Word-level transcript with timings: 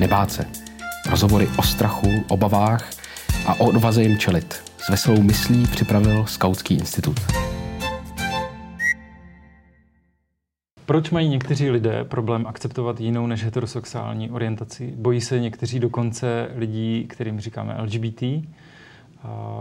nebát 0.00 0.32
se. 0.32 0.44
Rozhovory 1.10 1.48
o 1.58 1.62
strachu, 1.62 2.24
obavách 2.28 2.90
a 3.46 3.54
o 3.60 3.64
odvaze 3.66 4.02
jim 4.02 4.18
čelit. 4.18 4.62
S 4.78 4.88
veselou 4.88 5.22
myslí 5.22 5.66
připravil 5.66 6.26
Skautský 6.26 6.74
institut. 6.74 7.20
Proč 10.86 11.10
mají 11.10 11.28
někteří 11.28 11.70
lidé 11.70 12.04
problém 12.04 12.46
akceptovat 12.46 13.00
jinou 13.00 13.26
než 13.26 13.44
heterosexuální 13.44 14.30
orientaci? 14.30 14.92
Bojí 14.96 15.20
se 15.20 15.40
někteří 15.40 15.80
dokonce 15.80 16.48
lidí, 16.54 17.04
kterým 17.08 17.40
říkáme 17.40 17.76
LGBT? 17.82 18.22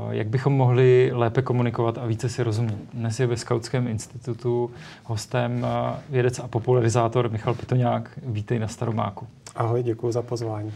Jak 0.09 0.27
bychom 0.27 0.53
mohli 0.53 1.11
lépe 1.13 1.41
komunikovat 1.41 1.97
a 1.97 2.05
více 2.05 2.29
si 2.29 2.43
rozumět? 2.43 2.77
Dnes 2.93 3.19
je 3.19 3.27
ve 3.27 3.37
Skautském 3.37 3.87
institutu 3.87 4.71
hostem 5.03 5.67
vědec 6.09 6.39
a 6.39 6.47
popularizátor 6.47 7.31
Michal 7.31 7.53
Pitoňák. 7.53 8.19
Vítej 8.23 8.59
na 8.59 8.67
Staromáku. 8.67 9.27
Ahoj, 9.55 9.83
děkuji 9.83 10.11
za 10.11 10.21
pozvání. 10.21 10.73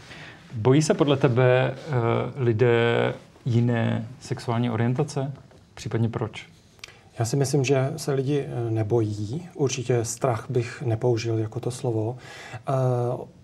Bojí 0.53 0.81
se 0.81 0.93
podle 0.93 1.17
tebe 1.17 1.75
uh, 1.88 1.93
lidé 2.43 3.13
jiné 3.45 4.07
sexuální 4.19 4.69
orientace? 4.69 5.31
Případně 5.73 6.09
proč? 6.09 6.47
Já 7.19 7.25
si 7.25 7.35
myslím, 7.35 7.63
že 7.63 7.93
se 7.97 8.13
lidi 8.13 8.45
nebojí. 8.69 9.49
Určitě 9.53 10.05
strach 10.05 10.45
bych 10.49 10.81
nepoužil 10.81 11.38
jako 11.38 11.59
to 11.59 11.71
slovo. 11.71 12.17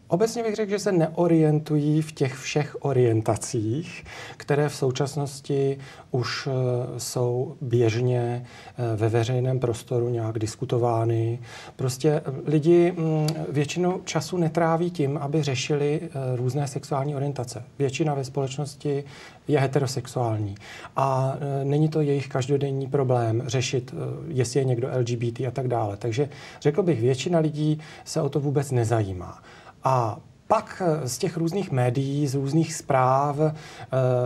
Obecně 0.09 0.44
bych 0.44 0.55
řekl, 0.55 0.70
že 0.70 0.80
se 0.80 0.91
neorientují 0.91 2.02
v 2.02 2.12
těch 2.12 2.36
všech 2.36 2.77
orientacích, 2.80 4.05
které 4.38 4.70
v 4.70 4.76
současnosti 4.76 5.77
už 6.12 6.48
eh, 6.48 7.00
jsou 7.00 7.55
běžně 7.62 8.45
eh, 8.45 8.95
ve 8.95 9.09
veřejném 9.09 9.59
prostoru 9.59 10.09
nějak 10.09 10.40
diskutovány. 10.40 11.40
Prostě 11.76 12.09
eh, 12.09 12.22
lidi 12.45 12.91
mm, 12.91 13.27
většinou 13.50 14.02
času 14.05 14.38
netráví 14.38 14.91
tím, 14.91 15.17
aby 15.17 15.44
řešili 15.44 16.02
různé 16.36 16.67
sexuální 16.67 17.16
orientace. 17.16 17.64
Většina 17.80 18.14
ve 18.14 18.23
společnosti 18.23 19.03
je 19.48 19.59
heterosexuální. 19.59 20.55
A 20.95 21.38
není 21.64 21.89
to 21.89 22.02
jejich 22.02 22.28
každodenní 22.28 22.88
problém 22.88 23.44
řešit, 23.45 23.94
jestli 24.28 24.59
je 24.59 24.64
někdo 24.64 24.89
LGBT 25.00 25.42
a 25.48 25.52
tak 25.52 25.67
dále. 25.67 25.98
Takže 25.98 26.30
řekl 26.61 26.83
bych, 26.83 27.02
většina 27.02 27.39
lidí 27.39 27.80
se 28.05 28.22
o 28.22 28.30
to 28.30 28.39
vůbec 28.39 28.72
nezajímá. 28.72 29.42
A 29.83 30.19
pak 30.49 30.81
eh, 30.85 31.09
z 31.09 31.17
těch 31.17 31.38
různých 31.38 31.72
médií, 31.72 32.27
z 32.27 32.35
různých 32.35 32.73
zpráv 32.73 33.35
eh, 33.39 33.53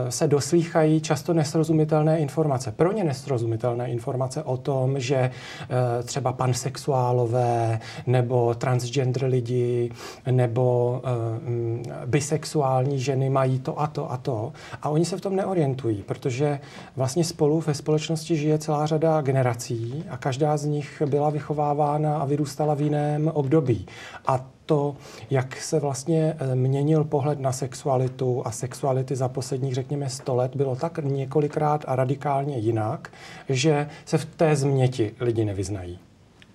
se 0.09 0.27
doslýchají 0.27 1.01
často 1.01 1.33
nesrozumitelné 1.33 2.19
informace. 2.19 2.71
Pro 2.71 2.91
ně 2.91 3.03
nesrozumitelné 3.03 3.89
informace 3.89 4.43
o 4.43 4.57
tom, 4.57 4.99
že 4.99 5.15
eh, 5.15 6.03
třeba 6.03 6.33
pansexuálové 6.33 7.79
nebo 8.07 8.53
transgender 8.55 9.23
lidi 9.23 9.91
nebo 10.31 11.01
mm, 11.45 11.83
bisexuální 12.05 12.99
ženy 12.99 13.29
mají 13.29 13.59
to 13.59 13.79
a 13.79 13.87
to 13.87 14.11
a 14.11 14.17
to. 14.17 14.53
A 14.81 14.89
oni 14.89 15.05
se 15.05 15.17
v 15.17 15.21
tom 15.21 15.35
neorientují, 15.35 16.03
protože 16.03 16.59
vlastně 16.95 17.23
spolu 17.23 17.61
ve 17.61 17.73
společnosti 17.73 18.35
žije 18.35 18.57
celá 18.57 18.85
řada 18.85 19.21
generací 19.21 20.03
a 20.09 20.17
každá 20.17 20.57
z 20.57 20.65
nich 20.65 21.01
byla 21.05 21.29
vychovávána 21.29 22.17
a 22.17 22.25
vyrůstala 22.25 22.73
v 22.73 22.81
jiném 22.81 23.27
období. 23.27 23.85
A 24.27 24.53
to, 24.65 24.95
jak 25.29 25.57
se 25.57 25.79
vlastně 25.79 26.35
eh, 26.39 26.55
měnil 26.55 27.03
pohled 27.03 27.39
na 27.39 27.51
sexualitu 27.51 28.41
a 28.45 28.51
sexuality 28.51 29.15
za 29.15 29.29
posledních, 29.29 29.73
řekněme, 29.73 30.09
100 30.09 30.35
let, 30.35 30.55
bylo 30.55 30.75
tak 30.75 30.97
několikrát 31.03 31.85
a 31.87 31.95
radikálně 31.95 32.57
jinak, 32.57 33.11
že 33.49 33.89
se 34.05 34.17
v 34.17 34.25
té 34.25 34.55
změti 34.55 35.11
lidi 35.19 35.45
nevyznají. 35.45 35.99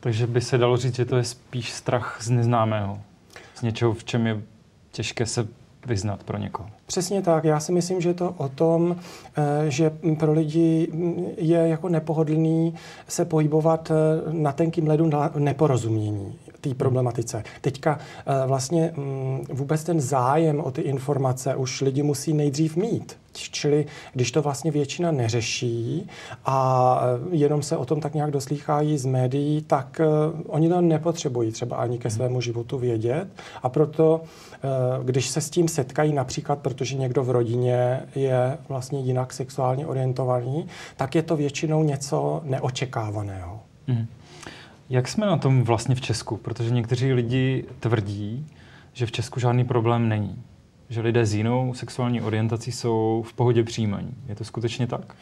Takže 0.01 0.27
by 0.27 0.41
se 0.41 0.59
dalo 0.59 0.77
říct, 0.77 0.95
že 0.95 1.05
to 1.05 1.17
je 1.17 1.25
spíš 1.25 1.73
strach 1.73 2.19
z 2.21 2.31
neznámého, 2.31 2.99
z 3.55 3.63
něčeho, 3.63 3.95
v 3.95 4.05
čem 4.05 4.27
je 4.27 4.43
těžké 4.93 5.27
se 5.27 5.49
vyznat 5.87 6.23
pro 6.23 6.39
někoho. 6.39 6.69
Přesně 6.87 7.23
tak. 7.23 7.45
Já 7.45 7.61
si 7.61 7.73
myslím, 7.73 8.01
že 8.01 8.15
to 8.15 8.35
o 8.37 8.49
tom, 8.49 8.97
eh, 9.37 9.71
že 9.71 9.91
pro 10.19 10.33
lidi 10.33 10.89
je 11.37 11.59
jako 11.59 11.89
nepohodlný 11.89 12.75
se 13.09 13.25
pohybovat 13.25 13.91
eh, 13.91 13.95
na 14.33 14.53
tenkým 14.53 14.87
ledu 14.87 15.07
na 15.07 15.31
neporozumění 15.37 16.39
té 16.61 16.75
problematice. 16.75 17.43
Teďka 17.61 17.99
eh, 17.99 18.47
vlastně 18.47 18.93
mm, 18.97 19.45
vůbec 19.53 19.85
ten 19.85 20.01
zájem 20.01 20.61
o 20.61 20.71
ty 20.71 20.81
informace 20.81 21.57
už 21.57 21.81
lidi 21.81 22.03
musí 22.03 22.33
nejdřív 22.33 22.77
mít. 22.77 23.17
Čili 23.33 23.87
když 24.13 24.33
to 24.33 24.43
vlastně 24.43 24.71
většina 24.71 25.11
neřeší 25.11 26.09
a 26.45 27.01
jenom 27.31 27.63
se 27.63 27.77
o 27.77 27.85
tom 27.85 28.01
tak 28.01 28.15
nějak 28.15 28.31
doslýchají 28.31 28.99
z 28.99 29.07
médií, 29.07 29.63
tak 29.63 30.01
oni 30.47 30.69
to 30.69 30.81
nepotřebují 30.81 31.53
třeba 31.53 31.77
ani 31.77 31.99
ke 31.99 32.11
svému 32.11 32.41
životu 32.41 32.79
vědět. 32.79 33.29
A 33.63 33.69
proto, 33.69 34.21
když 35.03 35.29
se 35.29 35.41
s 35.41 35.51
tím 35.51 35.69
setkají 35.69 36.13
například, 36.13 36.59
protože 36.59 36.97
někdo 36.97 37.25
v 37.25 37.31
rodině 37.31 38.03
je 38.15 38.59
vlastně 38.69 39.01
jinak 39.01 39.33
sexuálně 39.33 39.87
orientovaný, 39.87 40.67
tak 40.97 41.15
je 41.15 41.23
to 41.23 41.37
většinou 41.37 41.83
něco 41.83 42.41
neočekávaného. 42.45 43.61
Hmm. 43.89 44.07
Jak 44.91 45.09
jsme 45.09 45.27
na 45.27 45.37
tom 45.37 45.63
vlastně 45.63 45.95
v 45.95 46.01
Česku? 46.01 46.37
Protože 46.37 46.71
někteří 46.71 47.13
lidi 47.13 47.65
tvrdí, 47.81 48.47
že 48.93 49.07
v 49.07 49.13
Česku 49.13 49.41
žádný 49.41 49.65
problém 49.65 50.09
není. 50.09 50.43
Že 50.89 51.01
lidé 51.01 51.27
s 51.27 51.35
jinou 51.35 51.75
sexuální 51.75 52.23
orientací 52.23 52.73
jsou 52.73 53.25
v 53.29 53.33
pohodě 53.33 53.65
přijímaní. 53.65 54.15
Je 54.29 54.35
to 54.35 54.45
skutečně 54.45 54.87
tak? 54.87 55.15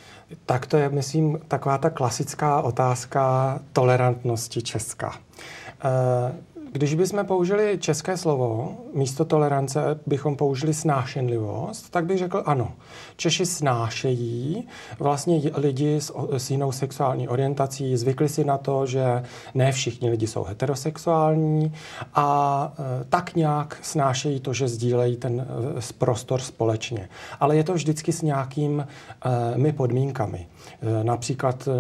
Tak 0.47 0.66
to 0.66 0.77
je, 0.77 0.88
myslím, 0.88 1.38
taková 1.49 1.78
ta 1.78 1.91
klasická 1.91 2.62
otázka 2.62 3.59
tolerantnosti 3.72 4.62
Česka. 4.62 5.12
E- 5.84 6.56
když 6.72 6.94
bychom 6.94 7.27
použili 7.27 7.78
české 7.81 8.16
slovo, 8.16 8.77
místo 8.94 9.25
tolerance 9.25 10.00
bychom 10.06 10.37
použili 10.37 10.75
snášenlivost, 10.75 11.91
tak 11.91 12.06
bych 12.06 12.19
řekl 12.19 12.43
ano. 12.47 12.72
Češi 13.16 13.47
snášejí 13.47 14.69
vlastně 14.99 15.41
lidi 15.54 15.97
s, 15.97 16.12
s 16.37 16.50
jinou 16.50 16.72
sexuální 16.72 17.28
orientací, 17.28 17.97
zvykli 17.97 18.28
si 18.28 18.44
na 18.44 18.59
to, 18.59 18.87
že 18.87 19.22
ne 19.54 19.72
všichni 19.72 20.10
lidi 20.10 20.27
jsou 20.27 20.44
heterosexuální 20.44 21.72
a 22.15 22.72
e, 22.78 23.04
tak 23.04 23.34
nějak 23.34 23.78
snášejí 23.83 24.41
to, 24.41 24.53
že 24.53 24.69
sdílejí 24.69 25.16
ten 25.16 25.41
e, 25.41 25.47
prostor 25.98 26.41
společně. 26.41 27.09
Ale 27.41 27.56
je 27.56 27.65
to 27.65 27.75
vždycky 27.75 28.12
s 28.12 28.22
nějakými 28.22 28.83
e, 29.69 29.72
podmínkami. 29.72 30.47
E, 31.00 31.04
například 31.04 31.69
e, 31.69 31.72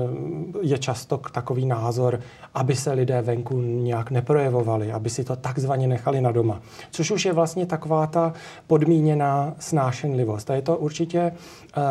je 0.66 0.78
často 0.78 1.20
takový 1.32 1.66
názor, 1.66 2.20
aby 2.54 2.76
se 2.76 2.92
lidé 2.92 3.22
venku 3.22 3.60
nějak 3.60 4.10
neprojevovali, 4.10 4.85
aby 4.92 5.10
si 5.10 5.24
to 5.24 5.36
takzvaně 5.36 5.86
nechali 5.86 6.20
na 6.20 6.32
doma. 6.32 6.60
Což 6.90 7.10
už 7.10 7.24
je 7.24 7.32
vlastně 7.32 7.66
taková 7.66 8.06
ta 8.06 8.32
podmíněná 8.66 9.54
snášenlivost. 9.58 10.50
A 10.50 10.54
je 10.54 10.62
to 10.62 10.76
určitě 10.76 11.18
eh, 11.20 11.82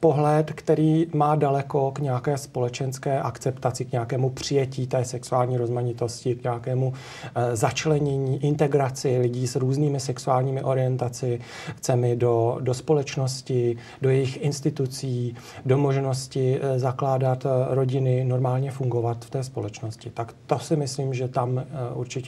pohled, 0.00 0.52
který 0.54 1.06
má 1.14 1.34
daleko 1.34 1.90
k 1.90 1.98
nějaké 1.98 2.38
společenské 2.38 3.20
akceptaci, 3.20 3.84
k 3.84 3.92
nějakému 3.92 4.30
přijetí 4.30 4.86
té 4.86 5.04
sexuální 5.04 5.56
rozmanitosti, 5.56 6.34
k 6.34 6.42
nějakému 6.42 6.92
eh, 7.34 7.56
začlenění, 7.56 8.44
integraci 8.44 9.18
lidí 9.18 9.46
s 9.46 9.56
různými 9.56 10.00
sexuálními 10.00 10.62
orientacemi 10.62 12.16
do, 12.16 12.58
do 12.60 12.74
společnosti, 12.74 13.76
do 14.02 14.10
jejich 14.10 14.42
institucí, 14.42 15.34
do 15.66 15.78
možnosti 15.78 16.60
eh, 16.60 16.78
zakládat 16.78 17.46
rodiny, 17.70 18.24
normálně 18.24 18.70
fungovat 18.70 19.24
v 19.24 19.30
té 19.30 19.42
společnosti. 19.42 20.10
Tak 20.10 20.34
to 20.46 20.58
si 20.58 20.76
myslím, 20.76 21.14
že 21.14 21.28
tam 21.28 21.58
eh, 21.58 21.64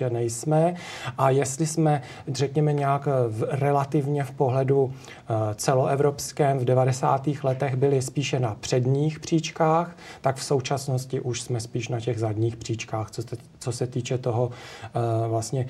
určitě 0.01 0.15
nejsme. 0.15 0.75
A 1.19 1.31
jestli 1.31 1.67
jsme, 1.67 2.03
řekněme, 2.29 2.73
nějak 2.73 3.09
v, 3.29 3.47
relativně 3.51 4.25
v 4.25 4.31
pohledu 4.31 4.93
eh, 4.93 5.55
celoevropském 5.55 6.59
v 6.59 6.65
90. 6.65 7.29
letech 7.43 7.77
byli 7.77 8.03
spíše 8.03 8.41
na 8.41 8.57
předních 8.61 9.21
příčkách, 9.21 9.97
tak 10.21 10.37
v 10.37 10.45
současnosti 10.45 11.21
už 11.21 11.41
jsme 11.41 11.61
spíš 11.61 11.89
na 11.89 12.01
těch 12.01 12.19
zadních 12.19 12.57
příčkách, 12.57 13.11
co, 13.11 13.23
se, 13.23 13.37
co 13.59 13.73
se 13.73 13.87
týče 13.87 14.19
toho 14.19 14.51
eh, 14.85 15.29
vlastně 15.29 15.67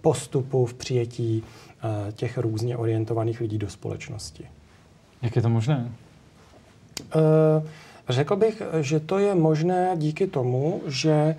postupu 0.00 0.66
v 0.66 0.74
přijetí 0.74 1.42
těch 2.12 2.38
různě 2.38 2.76
orientovaných 2.76 3.40
lidí 3.40 3.58
do 3.58 3.68
společnosti. 3.70 4.44
Jak 5.22 5.36
je 5.36 5.42
to 5.42 5.48
možné? 5.48 5.92
Uh, 7.14 7.62
Řekl 8.08 8.36
bych, 8.36 8.62
že 8.80 9.00
to 9.00 9.18
je 9.18 9.34
možné 9.34 9.92
díky 9.96 10.26
tomu, 10.26 10.80
že 10.86 11.36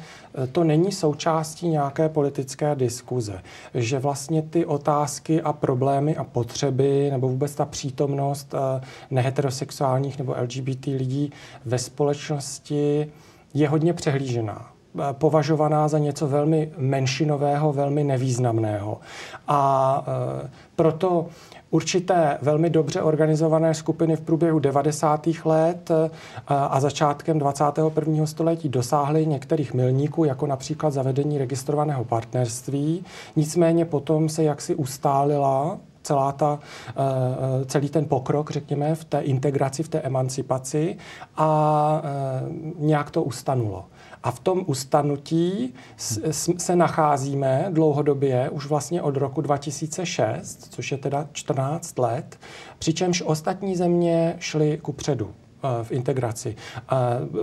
to 0.51 0.63
není 0.63 0.92
součástí 0.92 1.68
nějaké 1.68 2.10
politické 2.10 2.75
diskuze. 2.75 3.42
Že 3.74 4.00
vlastně 4.00 4.42
ty 4.42 4.66
otázky 4.66 5.42
a 5.42 5.54
problémy 5.54 6.18
a 6.18 6.24
potřeby 6.24 7.10
nebo 7.12 7.27
vůbec 7.30 7.56
ta 7.56 7.66
přítomnost 7.66 8.54
eh, 8.54 8.81
neheterosexuálních 9.12 10.18
nebo 10.18 10.36
LGBT 10.42 10.86
lidí 10.86 11.31
ve 11.66 11.77
společnosti 11.77 13.12
je 13.54 13.69
hodně 13.69 13.94
přehlížená. 13.94 14.71
považovaná 15.12 15.88
za 15.88 15.98
něco 15.98 16.27
velmi 16.27 16.71
menšinového, 16.77 17.74
velmi 17.74 18.04
nevýznamného. 18.04 19.00
A 19.48 20.04
proto 20.75 21.27
určité 21.69 22.38
velmi 22.42 22.69
dobře 22.69 23.01
organizované 23.01 23.74
skupiny 23.74 24.16
v 24.16 24.21
průběhu 24.21 24.60
90. 24.60 25.27
let 25.45 25.92
eh, 25.92 26.10
a 26.48 26.80
začátkem 26.80 27.39
21. 27.39 28.25
století 28.25 28.69
dosáhly 28.69 29.25
některých 29.25 29.74
milníků, 29.74 30.24
jako 30.24 30.48
například 30.48 30.94
zavedení 30.94 31.38
registrovaného 31.38 32.06
partnerství. 32.06 33.06
Nicméně 33.36 33.86
potom 33.86 34.30
se 34.30 34.44
jaksi 34.44 34.75
ustálila 34.75 35.77
celá 36.04 36.31
ta, 36.31 36.60
eh, 36.88 36.92
eh, 36.92 37.66
celý 37.66 37.89
ten 37.89 38.06
pokrok, 38.06 38.51
řekněme, 38.51 38.95
v 38.95 39.04
té 39.04 39.19
integraci, 39.19 39.83
v 39.83 39.89
té 39.89 40.00
emancipaci 40.00 40.98
a 41.38 42.01
nějak 42.80 43.12
to 43.12 43.24
ustanulo. 43.24 43.86
A 44.24 44.31
v 44.31 44.39
tom 44.39 44.63
ustanutí 44.68 45.74
se 46.57 46.75
nacházíme 46.75 47.66
dlouhodobě 47.69 48.50
už 48.50 48.66
vlastně 48.66 49.01
od 49.01 49.18
roku 49.18 49.42
2006, 49.42 50.68
což 50.69 50.92
je 50.92 50.98
teda 50.98 51.27
14 51.31 52.00
let, 52.00 52.39
přičemž 52.80 53.21
ostatní 53.21 53.75
země 53.75 54.36
šly 54.39 54.77
ku 54.81 54.94
předu. 54.94 55.33
Eh, 55.63 55.83
v 55.83 55.91
integraci. 55.91 56.56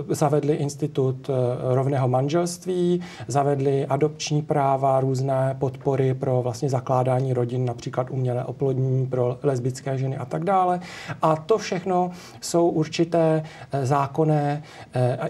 Zavedli 0.09 0.53
institut 0.53 1.29
eh, 1.29 1.33
rovného 1.75 2.07
manželství, 2.07 3.01
zavedli 3.27 3.85
adopční 3.85 4.41
práva, 4.41 4.99
různé 4.99 5.55
podpory 5.59 6.13
pro 6.13 6.41
vlastně 6.41 6.69
zakládání 6.69 7.33
rodin, 7.33 7.65
například 7.65 8.07
umělé 8.09 8.43
oplodnění 8.43 9.07
pro 9.07 9.37
lesbické 9.43 9.97
ženy 9.97 10.17
a 10.17 10.25
tak 10.25 10.43
dále. 10.43 10.79
A 11.21 11.35
to 11.35 11.57
všechno 11.57 12.11
jsou 12.41 12.69
určité 12.69 13.43
eh, 13.71 13.85
zákonné 13.85 14.63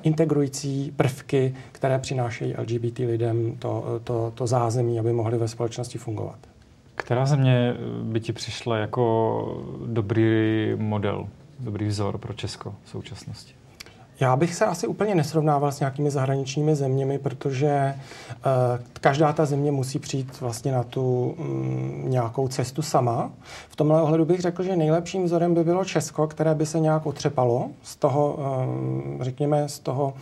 integrující 0.04 0.94
prvky, 0.96 1.54
které 1.72 2.00
přinášejí 2.00 2.54
LGBT 2.58 3.00
lidem 3.00 3.56
to, 3.60 4.00
to, 4.04 4.32
to 4.36 4.48
zázemí, 4.48 5.00
aby 5.00 5.14
mohli 5.14 5.38
ve 5.38 5.48
společnosti 5.48 5.98
fungovat. 5.98 6.38
Která 6.96 7.26
země 7.26 7.74
by 8.04 8.20
ti 8.20 8.34
přišla 8.34 8.78
jako 8.78 9.66
dobrý 9.86 10.72
model 10.76 11.28
dobrý 11.60 11.88
vzor 11.88 12.18
pro 12.18 12.34
Česko 12.34 12.76
v 12.84 12.90
současnosti? 12.90 13.57
Já 14.20 14.36
bych 14.36 14.56
se 14.56 14.66
asi 14.66 14.88
úplně 14.88 15.16
nesrovnával 15.16 15.72
s 15.72 15.80
nějakými 15.80 16.12
zahraničními 16.12 16.76
zeměmi, 16.76 17.20
protože 17.20 17.96
uh, 17.96 18.42
každá 19.02 19.34
ta 19.34 19.46
země 19.46 19.72
musí 19.72 20.00
přijít 20.00 20.42
vlastně 20.42 20.72
na 20.72 20.84
tu 20.84 21.36
um, 21.40 22.04
nějakou 22.08 22.48
cestu 22.48 22.82
sama. 22.82 23.32
V 23.70 23.76
tomhle 23.76 24.02
ohledu 24.02 24.26
bych 24.26 24.42
řekl, 24.42 24.64
že 24.64 24.76
nejlepším 24.76 25.24
vzorem 25.24 25.54
by 25.54 25.64
bylo 25.64 25.86
Česko, 25.86 26.28
které 26.28 26.56
by 26.56 26.66
se 26.66 26.80
nějak 26.80 27.06
otřepalo 27.06 27.70
z 27.84 27.96
toho, 27.96 28.40
um, 28.68 29.18
řekněme, 29.22 29.70
z 29.70 29.80
toho 29.80 30.14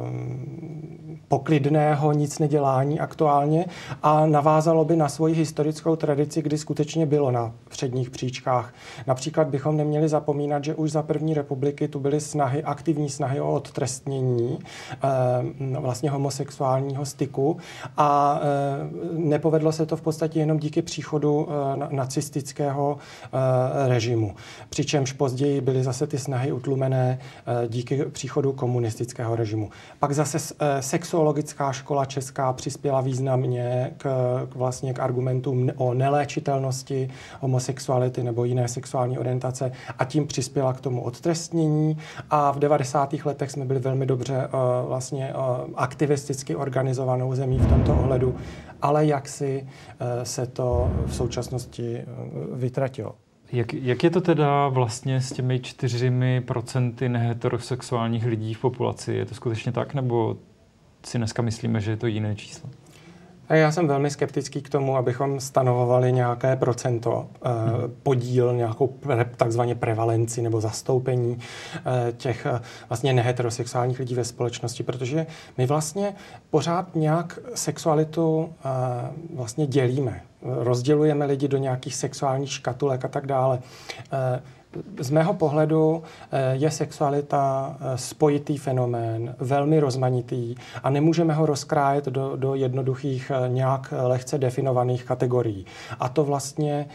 um, 0.00 1.18
poklidného 1.28 2.12
nic 2.12 2.38
nedělání 2.38 3.00
aktuálně 3.00 3.64
a 4.02 4.26
navázalo 4.26 4.84
by 4.84 4.96
na 4.96 5.08
svoji 5.08 5.34
historickou 5.34 5.96
tradici, 5.96 6.42
kdy 6.42 6.58
skutečně 6.58 7.06
bylo 7.06 7.30
na 7.30 7.52
předních 7.68 8.10
příčkách. 8.10 8.74
Například 9.06 9.48
bychom 9.48 9.76
neměli 9.76 10.08
zapomínat, 10.08 10.64
že 10.64 10.74
už 10.74 10.90
za 10.90 11.02
první 11.02 11.34
republiky 11.34 11.88
tu 11.88 12.00
byly 12.00 12.20
snahy 12.20 12.64
aktivní 12.64 12.93
aktivní 12.94 13.10
snahy 13.10 13.40
o 13.40 13.52
odtrestnění 13.52 14.58
eh, 14.92 15.80
vlastně 15.80 16.10
homosexuálního 16.10 17.06
styku 17.06 17.56
a 17.96 18.40
eh, 18.42 18.88
nepovedlo 19.12 19.72
se 19.72 19.86
to 19.86 19.96
v 19.96 20.00
podstatě 20.00 20.40
jenom 20.40 20.58
díky 20.58 20.82
příchodu 20.82 21.48
eh, 21.48 21.94
nacistického 21.96 22.98
režimu. 23.86 24.34
Přičemž 24.68 25.12
později 25.12 25.60
byly 25.60 25.84
zase 25.84 26.06
ty 26.06 26.18
snahy 26.18 26.52
utlumené 26.52 27.18
díky 27.68 28.04
příchodu 28.04 28.52
komunistického 28.52 29.36
režimu. 29.36 29.70
Pak 29.98 30.12
zase 30.12 30.54
sexuologická 30.80 31.72
škola 31.72 32.04
česká 32.04 32.52
přispěla 32.52 33.00
významně 33.00 33.92
k, 33.96 34.02
k 34.48 34.54
vlastně 34.54 34.94
k 34.94 34.98
argumentům 34.98 35.70
o 35.76 35.94
neléčitelnosti 35.94 37.10
homosexuality 37.40 38.22
nebo 38.22 38.44
jiné 38.44 38.68
sexuální 38.68 39.18
orientace 39.18 39.72
a 39.98 40.04
tím 40.04 40.26
přispěla 40.26 40.72
k 40.72 40.80
tomu 40.80 41.02
odtrestnění 41.02 41.98
a 42.30 42.50
v 42.50 42.58
90 42.58 42.83
90. 42.92 43.12
letech 43.24 43.50
jsme 43.50 43.64
byli 43.64 43.80
velmi 43.80 44.06
dobře 44.06 44.48
uh, 44.48 44.88
vlastně 44.88 45.34
uh, 45.34 45.70
aktivisticky 45.74 46.56
organizovanou 46.56 47.34
zemí 47.34 47.58
v 47.58 47.68
tomto 47.68 47.92
ohledu, 47.92 48.36
ale 48.82 49.06
jak 49.06 49.28
si 49.28 49.62
uh, 49.62 50.06
se 50.22 50.46
to 50.46 50.90
v 51.06 51.14
současnosti 51.14 52.02
uh, 52.02 52.58
vytratilo. 52.58 53.14
Jak, 53.52 53.74
jak 53.74 54.04
je 54.04 54.10
to 54.10 54.20
teda 54.20 54.68
vlastně 54.68 55.20
s 55.20 55.32
těmi 55.32 55.60
čtyřmi 55.60 56.40
procenty 56.40 57.08
neheterosexuálních 57.08 58.26
lidí 58.26 58.54
v 58.54 58.60
populaci? 58.60 59.14
Je 59.14 59.26
to 59.26 59.34
skutečně 59.34 59.72
tak, 59.72 59.94
nebo 59.94 60.36
si 61.06 61.18
dneska 61.18 61.42
myslíme, 61.42 61.80
že 61.80 61.90
je 61.90 61.96
to 61.96 62.06
jiné 62.06 62.36
číslo? 62.36 62.70
Já 63.48 63.72
jsem 63.72 63.88
velmi 63.88 64.10
skeptický 64.10 64.62
k 64.62 64.68
tomu, 64.68 64.96
abychom 64.96 65.40
stanovovali 65.40 66.12
nějaké 66.12 66.56
procento, 66.56 67.26
hmm. 67.42 67.94
podíl, 68.02 68.54
nějakou 68.54 68.94
takzvaně 69.36 69.74
prevalenci 69.74 70.42
nebo 70.42 70.60
zastoupení 70.60 71.38
eh, 71.76 72.12
těch 72.12 72.46
eh, 72.46 72.60
vlastně 72.88 73.12
neheterosexuálních 73.12 73.98
lidí 73.98 74.14
ve 74.14 74.24
společnosti, 74.24 74.82
protože 74.82 75.26
my 75.58 75.66
vlastně 75.66 76.14
pořád 76.50 76.94
nějak 76.96 77.38
sexualitu 77.54 78.54
vlastně 79.34 79.66
dělíme. 79.66 80.20
Rozdělujeme 80.42 81.24
lidi 81.24 81.48
do 81.48 81.56
nějakých 81.56 81.94
sexuálních 81.94 82.52
škatulek 82.52 83.04
a 83.04 83.08
tak 83.08 83.26
dále 83.26 83.58
z 85.00 85.10
mého 85.10 85.34
pohledu 85.34 86.02
eh, 86.32 86.54
je 86.56 86.70
sexualita 86.70 87.76
eh, 87.80 87.98
spojitý 87.98 88.56
fenomén, 88.56 89.34
velmi 89.38 89.80
rozmanitý 89.80 90.54
a 90.82 90.90
nemůžeme 90.90 91.34
ho 91.34 91.46
rozkrájet 91.46 92.06
do, 92.06 92.36
do 92.36 92.54
jednoduchých 92.54 93.32
eh, 93.34 93.48
nějak 93.48 93.94
lehce 94.02 94.38
definovaných 94.38 95.04
kategorií. 95.04 95.66
A 96.00 96.08
to 96.08 96.24
vlastně 96.24 96.86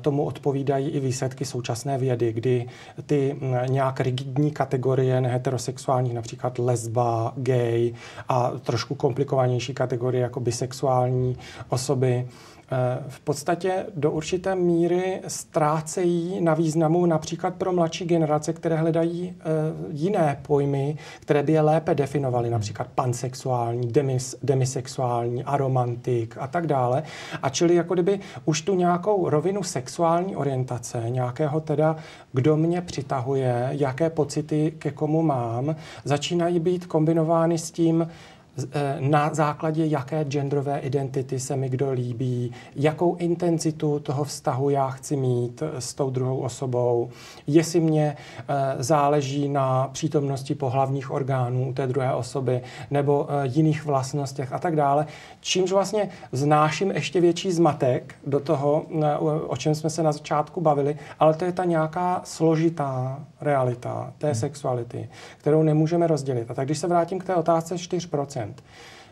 tomu 0.00 0.24
odpovídají 0.24 0.88
i 0.88 1.00
výsledky 1.00 1.44
současné 1.44 1.98
vědy, 1.98 2.32
kdy 2.32 2.66
ty 3.06 3.36
hm, 3.40 3.54
nějak 3.66 4.00
rigidní 4.00 4.50
kategorie 4.50 5.20
neheterosexuálních, 5.20 6.14
například 6.14 6.58
lesba, 6.58 7.32
gay 7.36 7.92
a 8.28 8.52
trošku 8.62 8.94
komplikovanější 8.94 9.74
kategorie 9.74 10.22
jako 10.22 10.40
bisexuální 10.40 11.36
osoby, 11.68 12.28
v 13.08 13.20
podstatě 13.20 13.86
do 13.96 14.10
určité 14.10 14.54
míry 14.54 15.20
ztrácejí 15.28 16.40
na 16.40 16.54
významu 16.54 17.06
například 17.06 17.54
pro 17.54 17.72
mladší 17.72 18.04
generace, 18.04 18.52
které 18.52 18.76
hledají 18.76 19.34
eh, 19.38 19.44
jiné 19.90 20.38
pojmy, 20.42 20.96
které 21.20 21.42
by 21.42 21.52
je 21.52 21.60
lépe 21.60 21.94
definovaly, 21.94 22.50
například 22.50 22.88
pansexuální, 22.94 23.92
demis, 23.92 24.36
demisexuální, 24.42 25.44
aromantik 25.44 26.36
a 26.40 26.46
tak 26.46 26.66
dále. 26.66 27.02
A 27.42 27.48
čili 27.48 27.74
jako 27.74 27.94
kdyby 27.94 28.20
už 28.44 28.62
tu 28.62 28.74
nějakou 28.74 29.28
rovinu 29.28 29.62
sexuální 29.62 30.36
orientace, 30.36 31.04
nějakého 31.08 31.60
teda, 31.60 31.96
kdo 32.32 32.56
mě 32.56 32.80
přitahuje, 32.80 33.68
jaké 33.70 34.10
pocity 34.10 34.74
ke 34.78 34.90
komu 34.90 35.22
mám, 35.22 35.76
začínají 36.04 36.60
být 36.60 36.86
kombinovány 36.86 37.58
s 37.58 37.70
tím, 37.70 38.06
Eh, 38.06 38.35
na 39.00 39.34
základě 39.34 39.86
jaké 39.86 40.24
genderové 40.24 40.78
identity 40.78 41.40
se 41.40 41.56
mi 41.56 41.68
kdo 41.68 41.92
líbí, 41.92 42.52
jakou 42.76 43.16
intenzitu 43.16 43.98
toho 43.98 44.24
vztahu 44.24 44.70
já 44.70 44.88
chci 44.88 45.16
mít 45.16 45.62
eh, 45.62 45.80
s 45.80 45.94
tou 45.94 46.10
druhou 46.10 46.38
osobou, 46.38 47.10
jestli 47.46 47.80
mě 47.80 48.16
eh, 48.38 48.54
záleží 48.78 49.48
na 49.48 49.88
přítomnosti 49.92 50.54
pohlavních 50.54 51.10
orgánů 51.10 51.72
té 51.72 51.86
druhé 51.86 52.14
osoby 52.14 52.60
nebo 52.90 53.28
jiných 53.42 53.84
vlastnostech 53.84 54.52
a 54.52 54.58
tak 54.58 54.76
dále, 54.76 55.06
čímž 55.40 55.72
vlastně 55.72 56.08
znáším 56.32 56.90
ještě 56.90 57.20
větší 57.20 57.52
zmatek 57.52 58.14
do 58.26 58.40
toho, 58.40 58.86
o 59.46 59.56
čem 59.56 59.74
jsme 59.74 59.90
se 59.90 60.02
na 60.02 60.12
začátku 60.12 60.60
bavili, 60.60 60.96
ale 61.18 61.34
to 61.34 61.44
je 61.44 61.52
ta 61.52 61.64
nějaká 61.64 62.20
složitá 62.24 63.18
realita 63.40 64.12
té 64.18 64.26
hmm. 64.26 64.34
sexuality, 64.34 65.08
kterou 65.38 65.62
nemůžeme 65.62 66.06
rozdělit. 66.06 66.50
A 66.50 66.54
tak 66.54 66.66
když 66.66 66.78
se 66.78 66.86
vrátím 66.86 67.18
k 67.18 67.24
té 67.24 67.34
otázce 67.34 67.74
4%, 67.74 68.45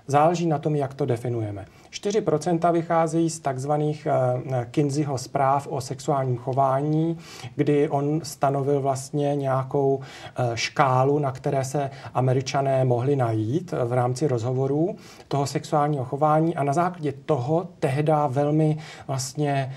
Záleží 0.06 0.46
na 0.46 0.58
tom, 0.58 0.74
jak 0.74 0.94
to 0.94 1.06
definujeme. 1.06 1.66
4% 1.94 2.72
vycházejí 2.72 3.30
z 3.30 3.40
takzvaných 3.40 4.06
eh, 4.06 4.66
Kinseyho 4.70 5.18
zpráv 5.18 5.66
o 5.66 5.80
sexuálním 5.80 6.36
chování, 6.36 7.18
kdy 7.56 7.88
on 7.88 8.20
stanovil 8.22 8.80
vlastně 8.80 9.36
nějakou 9.36 10.00
eh, 10.00 10.50
škálu, 10.54 11.18
na 11.18 11.32
které 11.32 11.64
se 11.64 11.90
američané 12.14 12.84
mohli 12.84 13.16
najít 13.16 13.74
v 13.84 13.92
rámci 13.92 14.28
rozhovorů 14.28 14.96
toho 15.28 15.46
sexuálního 15.46 16.04
chování 16.04 16.56
a 16.56 16.62
na 16.62 16.72
základě 16.72 17.12
toho 17.12 17.68
tehda 17.78 18.26
velmi 18.26 18.78
vlastně 19.06 19.74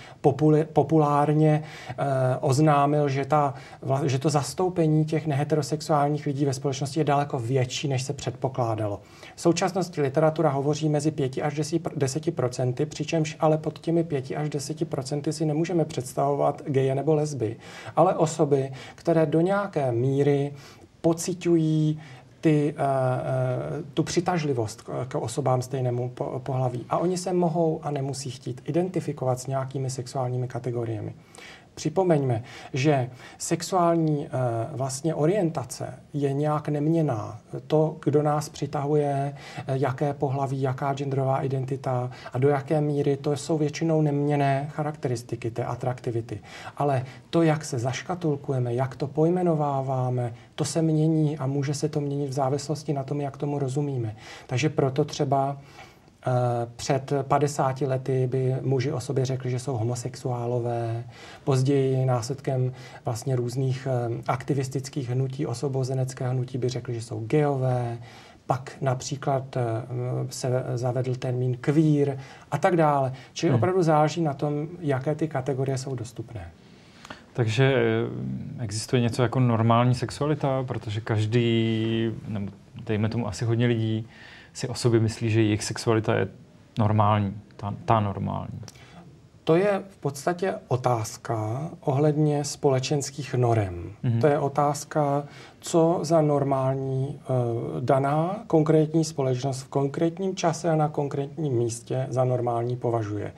populárně 0.73 1.63
eh, 1.89 1.95
oznámil, 2.41 3.09
že, 3.09 3.25
ta, 3.25 3.53
že 4.05 4.19
to 4.19 4.29
zastoupení 4.29 5.05
těch 5.05 5.27
neheterosexuálních 5.27 6.25
lidí 6.25 6.45
ve 6.45 6.53
společnosti 6.53 6.99
je 6.99 7.03
daleko 7.03 7.39
větší, 7.39 7.87
než 7.87 8.03
se 8.03 8.13
předpokládalo. 8.13 8.99
V 9.35 9.41
současnosti 9.41 10.01
literatura 10.01 10.49
hovoří 10.49 10.89
mezi 10.89 11.11
5 11.11 11.37
až 11.43 11.55
10 11.55 12.06
procenty, 12.35 12.85
přičemž 12.85 13.37
ale 13.39 13.57
pod 13.57 13.79
těmi 13.79 14.03
5 14.03 14.31
až 14.35 14.49
10 14.49 14.89
procenty 14.89 15.33
si 15.33 15.45
nemůžeme 15.45 15.85
představovat 15.85 16.61
geje 16.65 16.95
nebo 16.95 17.13
lesby, 17.13 17.55
ale 17.95 18.15
osoby, 18.15 18.71
které 18.95 19.25
do 19.25 19.41
nějaké 19.41 19.91
míry 19.91 20.53
pocitují 21.01 21.99
ty, 22.41 22.75
tu 23.93 24.03
přitažlivost 24.03 24.81
k 25.07 25.15
osobám 25.15 25.61
stejnému 25.61 26.11
pohlaví. 26.37 26.85
A 26.89 26.97
oni 26.97 27.17
se 27.17 27.33
mohou 27.33 27.79
a 27.83 27.91
nemusí 27.91 28.31
chtít 28.31 28.61
identifikovat 28.65 29.39
s 29.39 29.47
nějakými 29.47 29.89
sexuálními 29.89 30.47
kategoriemi. 30.47 31.13
Připomeňme, 31.77 32.43
že 32.73 33.09
sexuální 33.37 34.25
eh, 34.25 34.29
vlastně 34.71 35.15
orientace 35.15 35.93
je 36.13 36.33
nějak 36.33 36.69
neměná. 36.69 37.39
To, 37.67 37.97
kdo 38.03 38.23
nás 38.23 38.49
přitahuje, 38.49 39.35
eh, 39.57 39.63
jaké 39.67 40.13
pohlaví, 40.13 40.61
jaká 40.61 40.93
genderová 40.93 41.41
identita 41.41 42.11
a 42.33 42.37
do 42.37 42.49
jaké 42.49 42.81
míry, 42.81 43.17
to 43.17 43.37
jsou 43.37 43.57
většinou 43.57 44.01
neměné 44.01 44.69
charakteristiky 44.71 45.51
té 45.51 45.65
atraktivity. 45.65 46.39
Ale 46.77 47.05
to, 47.29 47.41
jak 47.41 47.65
se 47.65 47.79
zaškatulkujeme, 47.79 48.73
jak 48.73 48.95
to 48.95 49.07
pojmenováváme, 49.07 50.33
to 50.55 50.65
se 50.65 50.81
mění 50.81 51.37
a 51.37 51.47
může 51.47 51.73
se 51.73 51.89
to 51.89 52.01
měnit 52.01 52.29
v 52.29 52.33
závislosti 52.33 52.93
na 52.93 53.03
tom, 53.03 53.21
jak 53.21 53.37
tomu 53.37 53.59
rozumíme. 53.59 54.15
Takže 54.47 54.69
proto 54.69 55.05
třeba 55.05 55.57
před 56.75 57.13
50 57.21 57.81
lety 57.81 58.27
by 58.31 58.55
muži 58.61 58.91
o 58.91 58.99
sobě 58.99 59.25
řekli, 59.25 59.51
že 59.51 59.59
jsou 59.59 59.77
homosexuálové. 59.77 61.03
Později 61.43 62.05
následkem 62.05 62.73
vlastně 63.05 63.35
různých 63.35 63.87
eh, 63.91 64.21
aktivistických 64.27 65.09
hnutí, 65.09 65.45
osobozeneckého 65.45 66.31
hnutí 66.31 66.57
by 66.57 66.69
řekli, 66.69 66.93
že 66.93 67.01
jsou 67.01 67.19
geové. 67.19 67.97
Pak 68.45 68.77
například 68.81 69.57
eh, 69.57 69.61
se 70.29 70.63
zavedl 70.75 71.15
termín 71.15 71.57
queer 71.57 72.17
a 72.51 72.57
tak 72.57 72.75
dále. 72.75 73.13
Čili 73.33 73.49
hmm. 73.49 73.55
opravdu 73.55 73.83
záleží 73.83 74.21
na 74.21 74.33
tom, 74.33 74.67
jaké 74.79 75.15
ty 75.15 75.27
kategorie 75.27 75.77
jsou 75.77 75.95
dostupné. 75.95 76.51
Takže 77.33 77.73
existuje 78.59 79.01
něco 79.01 79.23
jako 79.23 79.39
normální 79.39 79.95
sexualita, 79.95 80.63
protože 80.63 81.01
každý, 81.01 82.11
nebo 82.27 82.51
dejme 82.85 83.09
tomu 83.09 83.27
asi 83.27 83.45
hodně 83.45 83.67
lidí, 83.67 84.07
si 84.57 84.67
o 84.67 84.73
sobě 84.73 84.99
myslí, 84.99 85.29
že 85.29 85.41
jejich 85.41 85.63
sexualita 85.63 86.15
je 86.15 86.27
normální, 86.79 87.41
ta, 87.55 87.73
ta 87.85 87.99
normální? 87.99 88.59
To 89.43 89.55
je 89.55 89.83
v 89.89 89.97
podstatě 89.97 90.55
otázka 90.67 91.69
ohledně 91.79 92.43
společenských 92.43 93.33
norem. 93.33 93.91
Mm-hmm. 94.03 94.21
To 94.21 94.27
je 94.27 94.39
otázka, 94.39 95.23
co 95.59 95.99
za 96.01 96.21
normální 96.21 97.07
uh, 97.07 97.81
daná 97.81 98.43
konkrétní 98.47 99.05
společnost 99.05 99.61
v 99.61 99.67
konkrétním 99.67 100.35
čase 100.35 100.69
a 100.69 100.75
na 100.75 100.89
konkrétním 100.89 101.53
místě 101.53 102.07
za 102.09 102.23
normální 102.23 102.75
považuje. 102.75 103.33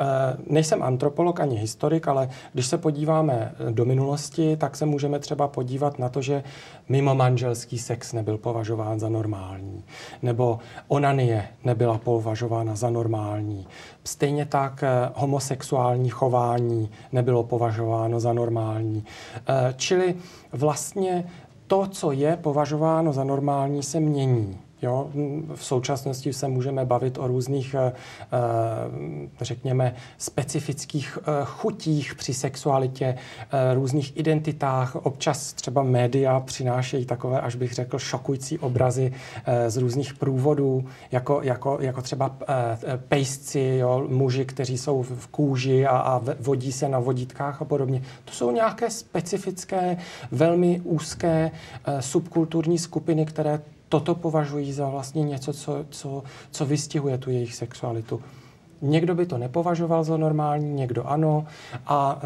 Eh, 0.00 0.36
nejsem 0.46 0.82
antropolog 0.82 1.40
ani 1.40 1.56
historik, 1.56 2.08
ale 2.08 2.30
když 2.52 2.66
se 2.66 2.78
podíváme 2.78 3.54
do 3.70 3.84
minulosti, 3.84 4.56
tak 4.56 4.76
se 4.76 4.86
můžeme 4.86 5.18
třeba 5.18 5.48
podívat 5.48 5.98
na 5.98 6.08
to, 6.08 6.22
že 6.22 6.44
mimo 6.88 7.14
manželský 7.14 7.78
sex 7.78 8.12
nebyl 8.12 8.38
považován 8.38 9.00
za 9.00 9.08
normální, 9.08 9.84
nebo 10.22 10.58
onanie 10.88 11.48
nebyla 11.64 11.98
považována 11.98 12.76
za 12.76 12.90
normální. 12.90 13.66
Stejně 14.04 14.46
tak 14.46 14.82
eh, 14.82 15.10
homosexuální 15.14 16.10
chování 16.10 16.90
nebylo 17.12 17.44
považováno 17.44 18.20
za 18.20 18.32
normální. 18.32 19.04
Eh, 19.48 19.74
čili 19.76 20.14
vlastně 20.52 21.24
to, 21.66 21.86
co 21.86 22.12
je 22.12 22.36
považováno 22.36 23.12
za 23.12 23.24
normální, 23.24 23.82
se 23.82 24.00
mění. 24.00 24.58
Jo, 24.82 25.10
v 25.54 25.64
současnosti 25.64 26.32
se 26.32 26.48
můžeme 26.48 26.84
bavit 26.84 27.18
o 27.18 27.26
různých, 27.26 27.74
eh, 27.74 27.92
eh, 28.32 29.44
řekněme, 29.44 29.94
specifických 30.18 31.18
eh, 31.22 31.24
chutích 31.44 32.14
při 32.14 32.34
sexualitě, 32.34 33.18
různých 33.74 34.16
identitách. 34.16 34.96
Občas 34.96 35.52
třeba 35.52 35.82
média 35.82 36.40
přinášejí 36.40 37.04
takové, 37.04 37.40
až 37.40 37.54
bych 37.54 37.72
řekl, 37.72 37.98
šokující 37.98 38.58
obrazy 38.58 39.12
z 39.68 39.76
různých 39.76 40.14
průvodů, 40.14 40.84
jako, 41.12 41.42
jako, 41.42 41.78
jako 41.80 42.02
třeba 42.02 42.36
pejsci, 43.08 43.76
jo, 43.80 44.04
muži, 44.08 44.44
kteří 44.44 44.78
jsou 44.78 45.02
v 45.02 45.26
kůži 45.26 45.86
a, 45.86 45.98
a 45.98 46.22
vodí 46.40 46.72
se 46.72 46.88
na 46.88 46.98
vodítkách 46.98 47.62
a 47.62 47.64
podobně. 47.64 48.02
To 48.24 48.32
jsou 48.32 48.50
nějaké 48.50 48.90
specifické, 48.90 49.96
velmi 50.30 50.80
úzké 50.84 51.50
subkulturní 52.00 52.78
skupiny, 52.78 53.26
které 53.26 53.60
toto 53.88 54.14
považují 54.14 54.72
za 54.72 54.88
vlastně 54.88 55.22
něco, 55.22 55.52
co, 55.52 55.84
co, 55.90 56.22
co 56.50 56.66
vystihuje 56.66 57.18
tu 57.18 57.30
jejich 57.30 57.54
sexualitu. 57.54 58.22
Někdo 58.82 59.14
by 59.14 59.26
to 59.26 59.38
nepovažoval 59.38 60.04
za 60.04 60.16
normální, 60.16 60.72
někdo 60.72 61.04
ano. 61.06 61.46
A 61.86 62.20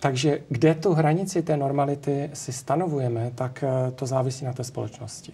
takže 0.00 0.40
kde 0.48 0.74
tu 0.74 0.94
hranici 0.94 1.42
té 1.42 1.56
normality 1.56 2.30
si 2.32 2.52
stanovujeme, 2.52 3.30
tak 3.34 3.64
eh, 3.64 3.90
to 3.90 4.06
závisí 4.06 4.44
na 4.44 4.52
té 4.52 4.64
společnosti. 4.64 5.32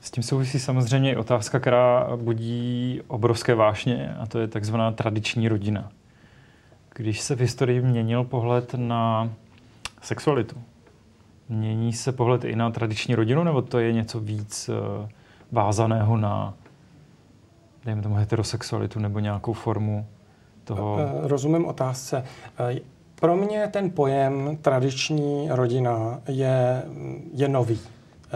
S 0.00 0.10
tím 0.10 0.22
souvisí 0.22 0.58
samozřejmě 0.58 1.12
i 1.12 1.16
otázka, 1.16 1.60
která 1.60 2.16
budí 2.16 3.00
obrovské 3.06 3.54
vášně, 3.54 4.14
a 4.20 4.26
to 4.26 4.38
je 4.38 4.48
takzvaná 4.48 4.92
tradiční 4.92 5.48
rodina. 5.48 5.90
Když 6.94 7.20
se 7.20 7.36
v 7.36 7.40
historii 7.40 7.80
měnil 7.80 8.24
pohled 8.24 8.74
na 8.74 9.30
sexualitu, 10.02 10.56
Mění 11.52 11.92
se 11.92 12.12
pohled 12.12 12.44
i 12.44 12.56
na 12.56 12.70
tradiční 12.70 13.14
rodinu, 13.14 13.44
nebo 13.44 13.62
to 13.62 13.78
je 13.78 13.92
něco 13.92 14.20
víc 14.20 14.68
uh, 14.68 15.08
vázaného 15.52 16.16
na, 16.16 16.54
dejme 17.84 18.02
tomu, 18.02 18.14
heterosexualitu 18.14 19.00
nebo 19.00 19.18
nějakou 19.18 19.52
formu 19.52 20.06
toho? 20.64 20.98
Eh, 21.00 21.28
rozumím 21.28 21.66
otázce. 21.66 22.24
Eh, 22.70 22.80
pro 23.14 23.36
mě 23.36 23.68
ten 23.72 23.90
pojem 23.90 24.58
tradiční 24.62 25.48
rodina 25.50 26.20
je, 26.28 26.82
je 27.34 27.48
nový. 27.48 27.80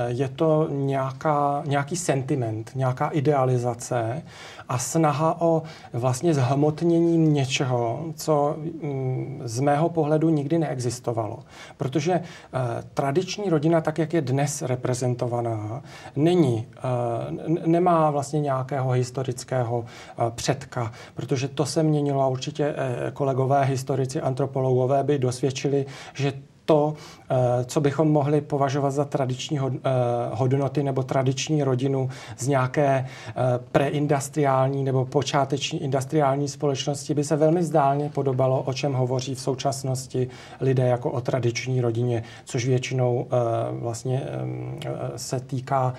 Je 0.07 0.29
to 0.29 0.69
nějaká, 0.71 1.63
nějaký 1.67 1.97
sentiment, 1.97 2.71
nějaká 2.75 3.09
idealizace 3.09 4.23
a 4.69 4.79
snaha 4.79 5.41
o 5.41 5.63
vlastně 5.93 6.35
zhmotnění 6.35 7.19
něčeho, 7.19 8.05
co 8.15 8.57
mm, 8.59 9.43
z 9.45 9.61
mého 9.61 9.89
pohledu 9.89 10.29
nikdy 10.29 10.59
neexistovalo. 10.59 11.39
Protože 11.77 12.13
eh, 12.13 12.23
tradiční 12.95 13.51
rodina, 13.51 13.81
tak 13.81 13.99
jak 13.99 14.13
je 14.13 14.21
dnes 14.21 14.63
reprezentovaná, 14.63 15.83
není, 16.17 16.67
eh, 16.77 16.81
nemá 17.67 18.11
vlastně 18.11 18.41
nějakého 18.41 18.91
historického 18.91 19.85
eh, 19.85 20.31
předka, 20.31 20.93
protože 21.15 21.49
to 21.49 21.67
se 21.67 21.83
měnilo 21.83 22.23
a 22.23 22.27
určitě 22.27 22.75
kolegové 23.13 23.65
historici, 23.65 24.21
antropologové 24.21 25.05
by 25.05 25.19
dosvědčili, 25.19 25.87
že 26.15 26.33
to, 26.67 26.95
eh, 27.31 27.65
co 27.65 27.81
bychom 27.81 28.13
mohli 28.13 28.41
považovat 28.41 28.91
za 28.91 29.05
tradiční 29.05 29.59
eh, 29.59 29.91
hodnoty 30.33 30.83
nebo 30.83 31.03
tradiční 31.03 31.63
rodinu 31.63 32.11
z 32.39 32.49
nějaké 32.49 33.07
eh, 33.29 33.33
preindustriální 33.73 34.85
nebo 34.85 35.05
počáteční 35.05 35.83
industriální 35.83 36.49
společnosti, 36.49 37.15
by 37.15 37.25
se 37.25 37.37
velmi 37.37 37.65
zdálně 37.65 38.09
podobalo, 38.09 38.63
o 38.63 38.73
čem 38.73 38.93
hovoří 38.93 39.35
v 39.35 39.41
současnosti 39.41 40.29
lidé 40.61 40.87
jako 40.87 41.11
o 41.11 41.21
tradiční 41.21 41.81
rodině, 41.81 42.23
což 42.45 42.67
většinou 42.67 43.27
vlastně 43.73 44.23
se 45.17 45.41
týká 45.41 45.95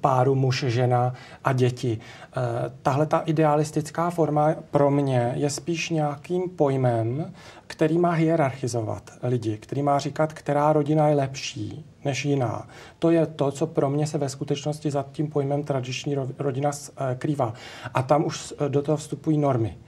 páru 0.00 0.34
muž, 0.34 0.64
žena 0.68 1.14
a 1.44 1.52
děti. 1.52 1.98
Tahle 2.82 3.06
ta 3.06 3.18
idealistická 3.18 4.10
forma 4.10 4.54
pro 4.70 4.90
mě 4.90 5.32
je 5.36 5.50
spíš 5.50 5.90
nějakým 5.90 6.50
pojmem, 6.50 7.32
který 7.72 7.98
má 7.98 8.10
hierarchizovat 8.10 9.10
lidi, 9.22 9.58
který 9.58 9.82
má 9.82 9.98
říkat, 9.98 10.32
která 10.32 10.72
rodina 10.72 11.08
je 11.08 11.14
lepší 11.14 11.84
než 12.04 12.24
jiná. 12.24 12.68
To 12.98 13.10
je 13.10 13.26
to, 13.26 13.50
co 13.50 13.66
pro 13.66 13.90
mě 13.90 14.06
se 14.06 14.18
ve 14.18 14.28
skutečnosti 14.28 14.90
za 14.90 15.04
tím 15.12 15.30
pojmem 15.30 15.62
tradiční 15.62 16.16
rodina 16.38 16.70
eh, 16.70 17.14
krývá. 17.18 17.54
A 17.94 18.02
tam 18.02 18.24
už 18.24 18.54
eh, 18.58 18.68
do 18.68 18.82
toho 18.82 18.96
vstupují 18.96 19.38
normy 19.38 19.78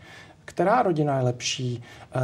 která 0.45 0.83
rodina 0.83 1.17
je 1.17 1.23
lepší, 1.23 1.83
eh, 1.83 2.21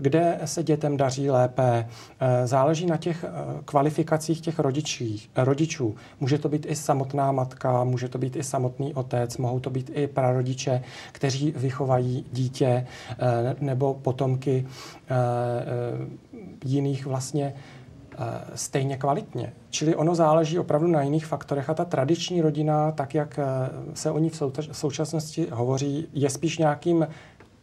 kde 0.00 0.40
se 0.44 0.62
dětem 0.62 0.96
daří 0.96 1.30
lépe. 1.30 1.88
Eh, 2.20 2.46
záleží 2.46 2.86
na 2.86 2.96
těch 2.96 3.24
eh, 3.24 3.30
kvalifikacích 3.64 4.40
těch 4.40 4.58
rodičí, 4.58 5.30
rodičů. 5.36 5.94
Může 6.20 6.38
to 6.38 6.48
být 6.48 6.66
i 6.68 6.76
samotná 6.76 7.32
matka, 7.32 7.84
může 7.84 8.08
to 8.08 8.18
být 8.18 8.36
i 8.36 8.42
samotný 8.42 8.94
otec, 8.94 9.36
mohou 9.36 9.60
to 9.60 9.70
být 9.70 9.90
i 9.94 10.06
prarodiče, 10.06 10.82
kteří 11.12 11.54
vychovají 11.56 12.26
dítě 12.32 12.86
nebo 13.60 13.94
potomky 13.94 14.66
jiných 16.64 17.06
vlastně 17.06 17.54
stejně 18.54 18.96
kvalitně. 18.96 19.52
Čili 19.70 19.96
ono 19.96 20.14
záleží 20.14 20.58
opravdu 20.58 20.86
na 20.86 21.02
jiných 21.02 21.26
faktorech 21.26 21.70
a 21.70 21.74
ta 21.74 21.84
tradiční 21.84 22.40
rodina, 22.40 22.92
tak 22.92 23.14
jak 23.14 23.38
se 23.94 24.10
o 24.10 24.18
ní 24.18 24.30
v 24.30 24.42
současnosti 24.72 25.46
hovoří, 25.52 26.06
je 26.12 26.30
spíš 26.30 26.58
nějakým 26.58 27.06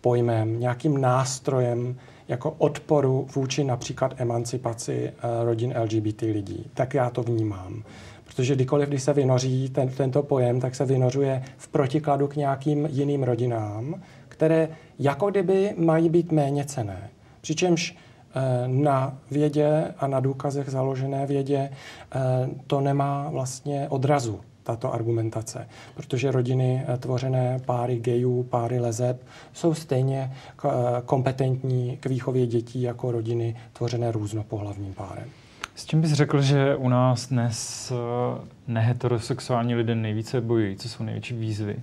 pojmem, 0.01 0.59
nějakým 0.59 1.01
nástrojem 1.01 1.95
jako 2.27 2.55
odporu 2.57 3.27
vůči 3.35 3.63
například 3.63 4.21
emancipaci 4.21 5.11
eh, 5.13 5.43
rodin 5.43 5.73
LGBT 5.83 6.21
lidí. 6.21 6.65
Tak 6.73 6.93
já 6.93 7.09
to 7.09 7.23
vnímám. 7.23 7.83
Protože 8.23 8.55
kdykoliv, 8.55 8.89
když 8.89 9.03
se 9.03 9.13
vynoří 9.13 9.69
ten, 9.69 9.89
tento 9.89 10.23
pojem, 10.23 10.59
tak 10.59 10.75
se 10.75 10.85
vynořuje 10.85 11.43
v 11.57 11.67
protikladu 11.67 12.27
k 12.27 12.35
nějakým 12.35 12.85
jiným 12.91 13.23
rodinám, 13.23 14.01
které 14.29 14.69
jako 14.99 15.29
kdyby 15.29 15.73
mají 15.77 16.09
být 16.09 16.31
méně 16.31 16.65
cené. 16.65 17.09
Přičemž 17.41 17.97
na 18.67 19.17
vědě 19.31 19.93
a 19.97 20.07
na 20.07 20.19
důkazech 20.19 20.69
založené 20.69 21.25
vědě 21.25 21.69
to 22.67 22.81
nemá 22.81 23.29
vlastně 23.29 23.87
odrazu 23.89 24.39
tato 24.63 24.93
argumentace, 24.93 25.67
protože 25.95 26.31
rodiny 26.31 26.85
tvořené 26.99 27.59
páry 27.65 27.99
gejů, 27.99 28.43
páry 28.43 28.79
lezeb 28.79 29.21
jsou 29.53 29.73
stejně 29.73 30.33
kompetentní 31.05 31.97
k 31.97 32.05
výchově 32.05 32.47
dětí 32.47 32.81
jako 32.81 33.11
rodiny 33.11 33.55
tvořené 33.73 34.11
různopohlavním 34.11 34.93
párem. 34.93 35.25
S 35.75 35.85
čím 35.85 36.01
bys 36.01 36.11
řekl, 36.11 36.41
že 36.41 36.75
u 36.75 36.89
nás 36.89 37.27
dnes 37.27 37.91
neheterosexuální 38.67 39.75
lidé 39.75 39.95
nejvíce 39.95 40.41
bojují? 40.41 40.77
Co 40.77 40.89
jsou 40.89 41.03
největší 41.03 41.33
výzvy? 41.33 41.75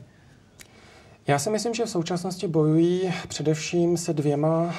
Já 1.27 1.39
si 1.39 1.51
myslím, 1.51 1.75
že 1.75 1.85
v 1.85 1.91
současnosti 1.91 2.49
bojují 2.49 3.15
především 3.29 3.97
se 3.97 4.13
dvěma 4.13 4.63
uh, 4.63 4.73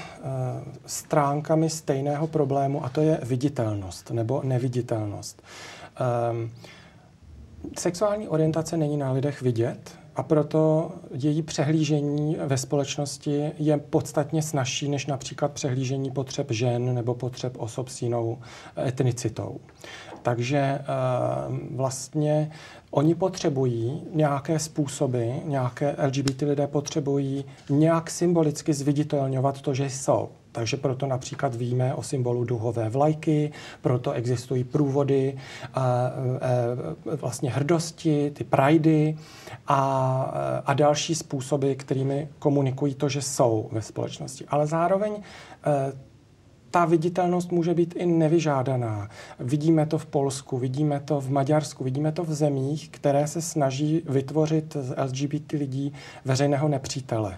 stránkami 0.86 1.70
stejného 1.70 2.27
problému, 2.27 2.86
a 2.86 2.89
to 2.89 3.01
je 3.01 3.20
viditelnost 3.24 4.12
nebo 4.12 4.41
neviditelnost. 4.44 5.41
Um, 6.32 6.51
sexuální 7.80 8.28
orientace 8.28 8.78
není 8.78 8.98
na 8.98 9.12
lidech 9.12 9.42
vidět 9.42 9.98
a 10.16 10.24
proto 10.24 10.92
její 11.12 11.42
přehlížení 11.42 12.38
ve 12.46 12.58
společnosti 12.58 13.51
je 13.60 13.78
podstatně 13.78 14.42
snažší 14.42 14.89
než 14.89 15.06
například 15.06 15.51
přehlížení 15.51 16.12
potřeb 16.12 16.51
žen 16.51 16.96
nebo 16.96 17.16
potřeb 17.16 17.54
osob 17.58 17.89
s 17.89 18.01
jinou 18.01 18.38
etnicitou. 18.78 19.60
Takže 20.22 20.80
uh, 20.80 21.58
vlastně 21.78 22.51
Oni 22.92 23.16
potřebují 23.16 24.04
nějaké 24.13 24.60
způsoby, 24.60 25.30
nějaké 25.46 25.96
LGBT 26.06 26.42
lidé 26.42 26.68
potřebují 26.68 27.46
nějak 27.70 28.10
symbolicky 28.10 28.74
zviditelňovat 28.74 29.62
to, 29.62 29.74
že 29.74 29.86
jsou. 29.86 30.30
Takže 30.51 30.77
proto 30.77 31.06
například 31.06 31.56
víme 31.56 31.96
o 31.96 32.03
symbolu 32.03 32.44
duhové 32.44 32.89
vlajky, 32.89 33.51
proto 33.82 34.12
existují 34.12 34.63
průvody 34.63 35.38
a, 35.74 35.82
a, 35.82 36.12
vlastně 37.15 37.51
hrdosti, 37.51 38.32
ty 38.32 38.44
prajdy 38.44 39.18
a, 39.68 40.62
a 40.65 40.74
další 40.74 41.15
způsoby, 41.15 41.74
kterými 41.74 42.29
komunikují 42.39 42.96
to, 42.96 43.10
že 43.10 43.22
jsou 43.22 43.70
ve 43.72 43.82
společnosti. 43.82 44.46
Ale 44.48 44.68
zároveň 44.68 45.24
ta 46.72 46.86
viditelnost 46.86 47.52
může 47.52 47.74
být 47.74 47.94
i 47.98 48.06
nevyžádaná. 48.06 49.10
Vidíme 49.40 49.86
to 49.86 49.98
v 49.98 50.06
Polsku, 50.06 50.58
vidíme 50.58 51.00
to 51.00 51.22
v 51.22 51.30
Maďarsku, 51.30 51.84
vidíme 51.84 52.12
to 52.12 52.24
v 52.24 52.34
zemích, 52.34 52.90
které 52.90 53.28
se 53.28 53.42
snaží 53.42 54.02
vytvořit 54.10 54.78
z 54.80 54.94
LGBT 54.98 55.52
lidí 55.52 55.94
veřejného 56.26 56.68
nepřítele. 56.68 57.38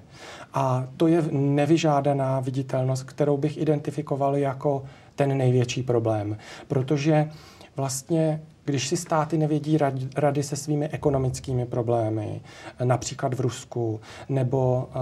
A 0.53 0.87
to 0.97 1.07
je 1.07 1.23
nevyžádaná 1.31 2.39
viditelnost, 2.39 3.03
kterou 3.03 3.37
bych 3.37 3.57
identifikoval 3.57 4.37
jako 4.37 4.83
ten 5.15 5.37
největší 5.37 5.83
problém. 5.83 6.37
Protože 6.67 7.29
vlastně 7.75 8.41
když 8.65 8.87
si 8.87 8.97
státy 8.97 9.37
nevědí 9.37 9.77
rady 10.15 10.43
se 10.43 10.55
svými 10.55 10.89
ekonomickými 10.89 11.65
problémy, 11.65 12.41
například 12.83 13.33
v 13.33 13.39
Rusku 13.39 13.99
nebo 14.29 14.89
uh, 14.89 15.01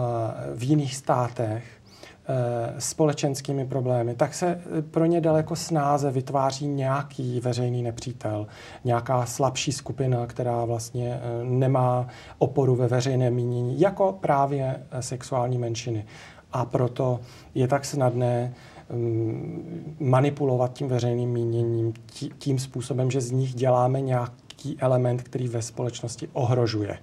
v 0.55 0.63
jiných 0.63 0.95
státech, 0.95 1.63
Eh, 1.63 1.78
společenskými 2.79 3.65
problémy, 3.67 4.15
tak 4.15 4.33
se 4.33 4.47
eh, 4.47 4.81
pro 4.81 5.05
ně 5.05 5.21
daleko 5.21 5.55
snáze 5.55 6.11
vytváří 6.11 6.67
nějaký 6.67 7.39
veřejný 7.39 7.83
nepřítel, 7.83 8.47
nějaká 8.83 9.25
slabší 9.25 9.71
skupina, 9.71 10.27
která 10.27 10.65
vlastně 10.65 11.13
eh, 11.13 11.43
nemá 11.43 12.07
oporu 12.37 12.75
ve 12.75 12.87
veřejném 12.87 13.33
mínění, 13.33 13.79
jako 13.79 14.17
právě 14.21 14.83
sexuální 14.99 15.57
menšiny. 15.57 16.05
A 16.51 16.65
proto 16.65 17.19
je 17.55 17.67
tak 17.67 17.85
snadné 17.85 18.53
mm, 18.89 19.95
manipulovat 19.99 20.73
tím 20.73 20.87
veřejným 20.87 21.29
míněním 21.29 21.93
tím 22.37 22.59
způsobem, 22.59 23.11
že 23.11 23.21
z 23.21 23.31
nich 23.31 23.53
děláme 23.53 24.01
nějaký 24.01 24.77
element, 24.79 25.21
který 25.21 25.47
ve 25.47 25.61
společnosti 25.61 26.29
ohrožuje 26.33 26.97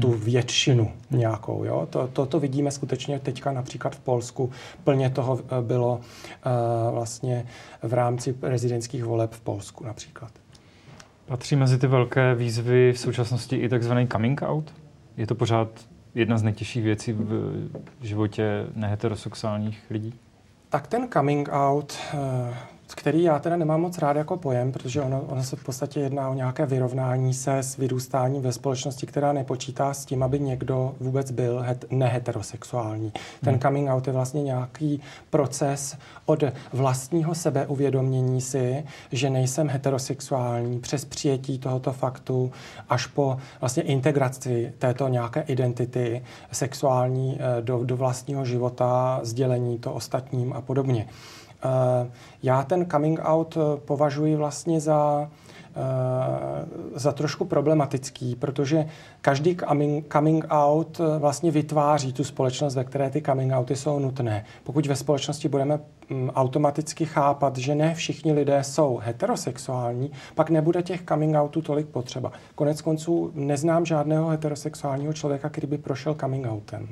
tu 0.00 0.10
hmm. 0.10 0.20
většinu 0.20 0.92
nějakou. 1.10 1.64
Jo? 1.64 1.86
To, 1.90 2.08
to, 2.08 2.26
to 2.26 2.40
vidíme 2.40 2.70
skutečně 2.70 3.18
teďka 3.18 3.52
například 3.52 3.96
v 3.96 4.00
Polsku. 4.00 4.50
Plně 4.84 5.10
toho 5.10 5.40
eh, 5.40 5.62
bylo 5.62 5.94
uh, 5.94 6.94
vlastně 6.94 7.46
v 7.82 7.92
rámci 7.92 8.32
prezidentských 8.32 9.04
voleb 9.04 9.32
v 9.32 9.40
Polsku 9.40 9.84
například. 9.84 10.32
Patří 11.26 11.56
mezi 11.56 11.78
ty 11.78 11.86
velké 11.86 12.34
výzvy 12.34 12.92
v 12.92 12.98
současnosti 12.98 13.56
i 13.56 13.68
takzvaný 13.68 14.08
coming 14.08 14.42
out? 14.42 14.74
Je 15.16 15.26
to 15.26 15.34
pořád 15.34 15.68
jedna 16.14 16.38
z 16.38 16.42
nejtěžších 16.42 16.82
věcí 16.84 17.12
v 17.12 17.68
životě 18.02 18.66
neheterosexuálních 18.74 19.82
lidí? 19.90 20.14
Tak 20.68 20.86
ten 20.86 21.08
coming 21.12 21.48
out 21.52 21.98
uh, 22.14 22.20
který 22.92 23.22
já 23.22 23.38
teda 23.38 23.56
nemám 23.56 23.80
moc 23.80 23.98
rád 23.98 24.16
jako 24.16 24.36
pojem, 24.36 24.72
protože 24.72 25.02
ono, 25.02 25.22
ono 25.22 25.42
se 25.42 25.56
v 25.56 25.64
podstatě 25.64 26.00
jedná 26.00 26.28
o 26.28 26.34
nějaké 26.34 26.66
vyrovnání 26.66 27.34
se 27.34 27.58
s 27.58 27.76
vyrůstáním 27.76 28.42
ve 28.42 28.52
společnosti, 28.52 29.06
která 29.06 29.32
nepočítá 29.32 29.94
s 29.94 30.04
tím, 30.04 30.22
aby 30.22 30.40
někdo 30.40 30.94
vůbec 31.00 31.30
byl 31.30 31.60
het, 31.60 31.84
neheterosexuální. 31.90 33.12
Ten 33.44 33.52
hmm. 33.54 33.60
coming 33.60 33.90
out 33.90 34.06
je 34.06 34.12
vlastně 34.12 34.42
nějaký 34.42 35.00
proces 35.30 35.96
od 36.26 36.44
vlastního 36.72 37.34
sebeuvědomění 37.34 38.40
si, 38.40 38.84
že 39.12 39.30
nejsem 39.30 39.68
heterosexuální, 39.68 40.80
přes 40.80 41.04
přijetí 41.04 41.58
tohoto 41.58 41.92
faktu, 41.92 42.52
až 42.88 43.06
po 43.06 43.36
vlastně 43.60 43.82
integraci 43.82 44.72
této 44.78 45.08
nějaké 45.08 45.40
identity 45.40 46.22
sexuální 46.52 47.38
eh, 47.40 47.62
do, 47.62 47.84
do 47.84 47.96
vlastního 47.96 48.44
života, 48.44 49.20
sdělení 49.22 49.78
to 49.78 49.92
ostatním 49.92 50.52
a 50.52 50.60
podobně. 50.60 51.06
Eh, 51.64 52.10
já 52.42 52.62
ten 52.62 52.86
coming 52.90 53.20
out 53.22 53.56
eh, 53.56 53.80
považuji 53.80 54.36
vlastně 54.36 54.80
za, 54.80 55.30
eh, 55.76 55.80
za 56.94 57.12
trošku 57.12 57.44
problematický, 57.44 58.36
protože 58.36 58.86
každý 59.20 59.56
coming, 60.12 60.46
out 60.50 61.00
vlastně 61.18 61.50
vytváří 61.50 62.12
tu 62.12 62.24
společnost, 62.24 62.74
ve 62.74 62.84
které 62.84 63.10
ty 63.10 63.22
coming 63.22 63.52
outy 63.52 63.76
jsou 63.76 63.98
nutné. 63.98 64.44
Pokud 64.64 64.86
ve 64.86 64.96
společnosti 64.96 65.48
budeme 65.48 65.80
mm, 66.10 66.30
automaticky 66.30 67.06
chápat, 67.06 67.56
že 67.56 67.74
ne 67.74 67.94
všichni 67.94 68.32
lidé 68.32 68.64
jsou 68.64 69.00
heterosexuální, 69.04 70.10
pak 70.34 70.50
nebude 70.50 70.82
těch 70.82 71.02
coming 71.08 71.36
outů 71.36 71.62
tolik 71.62 71.86
potřeba. 71.86 72.32
Konec 72.54 72.80
konců 72.80 73.30
neznám 73.34 73.86
žádného 73.86 74.28
heterosexuálního 74.28 75.12
člověka, 75.12 75.48
který 75.48 75.66
by 75.66 75.78
prošel 75.78 76.14
coming 76.14 76.46
outem. 76.46 76.88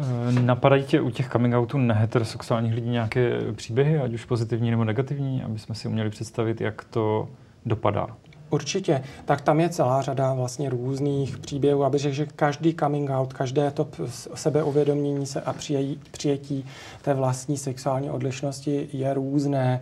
Eh, 0.00 0.40
napadají 0.40 0.84
tě 0.84 1.00
u 1.00 1.10
těch 1.10 1.28
coming 1.28 1.54
outů 1.54 1.78
neheterosexuálních 1.78 2.74
lidí 2.74 2.88
nějaké 2.88 3.52
příběhy, 3.52 3.98
ať 3.98 4.12
už 4.12 4.24
pozitivní 4.24 4.70
nebo 4.70 4.84
negativní, 4.84 5.42
aby 5.42 5.58
jsme 5.58 5.74
si 5.74 5.88
uměli 5.88 6.10
představit, 6.10 6.60
jak 6.60 6.84
to 6.84 7.28
dopadá? 7.66 8.06
Určitě. 8.50 9.02
Tak 9.24 9.40
tam 9.40 9.60
je 9.60 9.68
celá 9.68 10.02
řada 10.02 10.34
vlastně 10.34 10.70
různých 10.70 11.38
příběhů, 11.38 11.84
aby 11.84 11.98
řekl, 11.98 12.14
že 12.14 12.26
každý 12.26 12.74
coming 12.74 13.10
out, 13.10 13.32
každé 13.32 13.70
to 13.70 13.88
sebeuvědomění 14.34 15.26
se 15.26 15.40
a 15.40 15.52
přijetí, 15.52 16.00
přijetí 16.10 16.66
té 17.02 17.14
vlastní 17.14 17.56
sexuální 17.56 18.10
odlišnosti 18.10 18.88
je 18.92 19.14
různé. 19.14 19.80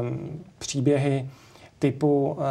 Um, 0.00 0.42
příběhy 0.58 1.28
typu 1.78 2.28
uh, 2.28 2.42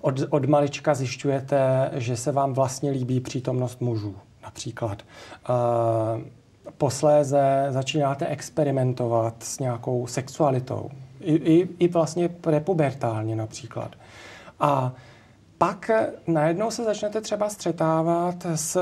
od, 0.00 0.20
od 0.30 0.44
malička 0.44 0.94
zjišťujete, 0.94 1.90
že 1.94 2.16
se 2.16 2.32
vám 2.32 2.52
vlastně 2.52 2.90
líbí 2.90 3.20
přítomnost 3.20 3.80
mužů 3.80 4.16
například. 4.48 5.02
Uh, 5.48 6.20
posléze 6.78 7.66
začínáte 7.70 8.26
experimentovat 8.26 9.34
s 9.42 9.58
nějakou 9.58 10.06
sexualitou. 10.06 10.90
I, 11.20 11.34
i, 11.34 11.68
i 11.78 11.88
vlastně 11.88 12.28
prepubertálně 12.28 13.36
například. 13.36 13.96
A 14.60 14.92
pak 15.58 15.90
najednou 16.26 16.70
se 16.70 16.84
začnete 16.84 17.20
třeba 17.20 17.48
střetávat 17.48 18.46
s, 18.54 18.80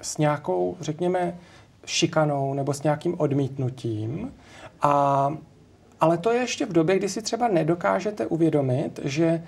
s 0.00 0.18
nějakou, 0.18 0.76
řekněme, 0.80 1.38
šikanou 1.86 2.54
nebo 2.54 2.74
s 2.74 2.82
nějakým 2.82 3.14
odmítnutím. 3.18 4.32
A, 4.82 5.32
ale 6.00 6.18
to 6.18 6.32
je 6.32 6.40
ještě 6.40 6.66
v 6.66 6.72
době, 6.72 6.98
kdy 6.98 7.08
si 7.08 7.22
třeba 7.22 7.48
nedokážete 7.48 8.26
uvědomit, 8.26 9.00
že 9.04 9.42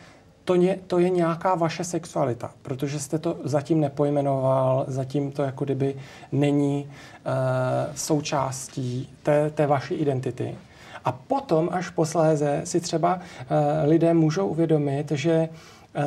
to 0.45 0.55
je, 0.55 0.79
to 0.87 0.99
je 0.99 1.11
nějaká 1.11 1.55
vaše 1.55 1.85
sexualita, 1.85 2.51
protože 2.63 3.01
jste 3.01 3.19
to 3.19 3.37
zatím 3.45 3.81
nepojmenoval, 3.81 4.85
zatím 4.89 5.33
to 5.33 5.43
jako 5.43 5.65
kdyby 5.65 5.95
není 6.33 6.85
uh, 6.85 7.33
součástí 7.95 9.09
té, 9.23 9.51
té 9.51 9.67
vaší 9.67 9.95
identity. 9.95 10.59
A 11.05 11.13
potom 11.13 11.69
až 11.73 11.91
posléze 11.91 12.61
si 12.65 12.81
třeba 12.81 13.15
uh, 13.15 13.21
lidé 13.89 14.15
můžou 14.15 14.47
uvědomit, 14.47 15.11
že 15.11 15.49
uh, 15.97 16.03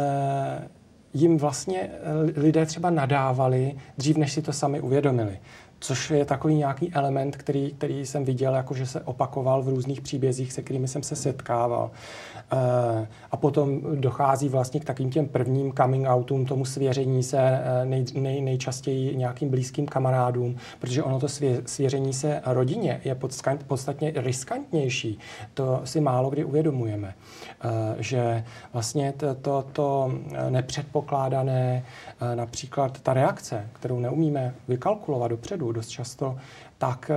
jim 1.14 1.38
vlastně 1.38 1.90
lidé 2.36 2.66
třeba 2.66 2.90
nadávali 2.90 3.76
dřív, 3.98 4.18
než 4.18 4.34
si 4.34 4.42
to 4.42 4.54
sami 4.54 4.82
uvědomili. 4.82 5.40
Což 5.84 6.12
je 6.12 6.26
takový 6.26 6.56
nějaký 6.56 6.94
element, 6.94 7.36
který, 7.36 7.72
který 7.72 8.06
jsem 8.06 8.26
viděl, 8.26 8.56
jako 8.56 8.74
že 8.74 8.86
se 8.86 9.02
opakoval 9.02 9.62
v 9.64 9.70
různých 9.70 10.02
příbězích, 10.02 10.54
se 10.54 10.62
kterými 10.62 10.88
jsem 10.88 11.04
se 11.04 11.16
setkával. 11.16 11.92
Eh, 12.52 13.08
a 13.32 13.38
potom 13.38 13.82
dochází 13.96 14.50
vlastně 14.50 14.80
k 14.80 14.86
takým 14.86 15.10
těm 15.10 15.28
prvním 15.28 15.74
coming 15.74 16.08
outům, 16.10 16.46
tomu 16.46 16.66
svěření 16.66 17.24
se 17.24 17.40
eh, 17.40 17.86
nej, 17.86 18.06
nej, 18.14 18.42
nejčastěji 18.42 19.16
nějakým 19.16 19.50
blízkým 19.50 19.86
kamarádům, 19.86 20.56
protože 20.80 21.04
ono 21.04 21.20
to 21.20 21.28
svě, 21.28 21.62
svěření 21.66 22.14
se 22.14 22.42
rodině 22.46 23.02
je 23.06 23.16
podstatně 23.68 24.14
riskantnější. 24.16 25.20
To 25.54 25.82
si 25.84 26.02
málo 26.02 26.30
kdy 26.30 26.44
uvědomujeme, 26.44 27.14
eh, 27.64 27.70
že 28.00 28.44
vlastně 28.74 29.14
to, 29.18 29.36
to, 29.36 29.66
to 29.74 30.12
nepředpokládané, 30.50 31.84
například 32.36 33.02
ta 33.02 33.14
reakce, 33.14 33.70
kterou 33.74 34.00
neumíme 34.00 34.56
vykalkulovat 34.68 35.32
dopředu 35.32 35.73
dost 35.74 35.90
často, 35.90 36.38
tak 36.78 37.12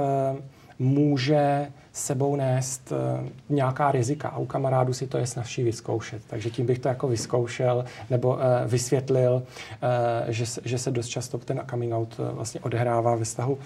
může 0.79 1.73
sebou 1.93 2.37
nést 2.37 2.93
eh, 2.93 3.31
nějaká 3.49 3.93
rizika 3.93 4.29
a 4.29 4.39
u 4.39 4.47
kamarádů 4.47 4.93
si 4.93 5.07
to 5.07 5.19
je 5.19 5.27
snažší 5.27 5.63
vyzkoušet. 5.63 6.23
Takže 6.27 6.51
tím 6.51 6.67
bych 6.67 6.79
to 6.79 6.89
jako 6.89 7.09
vyzkoušel 7.09 7.85
nebo 8.11 8.39
eh, 8.41 8.67
vysvětlil, 8.67 9.43
eh, 9.83 10.33
že, 10.33 10.45
že 10.65 10.79
se 10.79 10.91
dost 10.91 11.09
často 11.09 11.39
ten 11.39 11.63
coming 11.71 11.95
out 11.95 12.19
vlastně 12.19 12.61
odehrává 12.61 13.17
ve 13.17 13.25
vztahu 13.25 13.59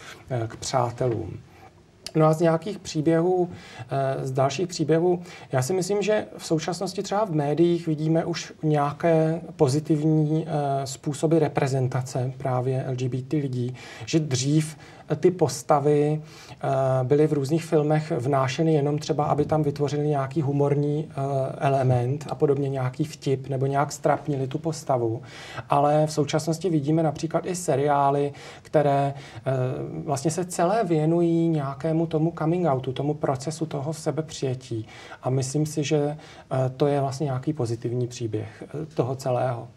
k 0.46 0.56
přátelům. 0.56 1.40
No 2.14 2.26
a 2.26 2.32
z 2.32 2.40
nějakých 2.40 2.78
příběhů, 2.78 3.50
z 4.22 4.30
dalších 4.30 4.68
příběhů, 4.68 5.22
já 5.52 5.62
si 5.62 5.72
myslím, 5.72 6.02
že 6.02 6.26
v 6.36 6.46
současnosti 6.46 7.02
třeba 7.02 7.24
v 7.24 7.30
médiích 7.30 7.86
vidíme 7.86 8.24
už 8.24 8.52
nějaké 8.62 9.40
pozitivní 9.56 10.46
způsoby 10.84 11.38
reprezentace 11.38 12.32
právě 12.38 12.84
LGBT 12.88 13.32
lidí, 13.32 13.74
že 14.06 14.20
dřív 14.20 14.76
ty 15.16 15.30
postavy 15.30 16.22
eh, 16.22 16.49
byly 17.02 17.26
v 17.26 17.32
různých 17.32 17.64
filmech 17.64 18.10
vnášeny 18.10 18.74
jenom 18.74 18.98
třeba, 18.98 19.24
aby 19.24 19.44
tam 19.44 19.62
vytvořili 19.62 20.08
nějaký 20.08 20.42
humorní 20.42 21.08
eh, 21.10 21.14
element 21.58 22.26
a 22.30 22.34
podobně 22.34 22.68
nějaký 22.68 23.04
vtip 23.04 23.48
nebo 23.48 23.66
nějak 23.66 23.92
strapnili 23.92 24.46
tu 24.46 24.58
postavu. 24.58 25.22
Ale 25.68 26.06
v 26.06 26.12
současnosti 26.12 26.70
vidíme 26.70 27.02
například 27.02 27.46
i 27.46 27.54
seriály, 27.54 28.32
které 28.62 29.14
eh, 29.14 29.52
vlastně 30.04 30.30
se 30.30 30.44
celé 30.44 30.84
věnují 30.84 31.48
nějakému 31.48 32.06
tomu 32.06 32.32
coming 32.38 32.66
outu, 32.66 32.92
tomu 32.92 33.14
procesu 33.14 33.66
toho 33.66 33.92
sebepřijetí. 33.92 34.86
A 35.22 35.30
myslím 35.30 35.66
si, 35.66 35.84
že 35.84 36.16
to 36.76 36.86
je 36.86 37.00
vlastně 37.00 37.24
nějaký 37.24 37.52
pozitivní 37.52 38.06
příběh 38.06 38.64
toho 38.94 39.16
celého. 39.16 39.68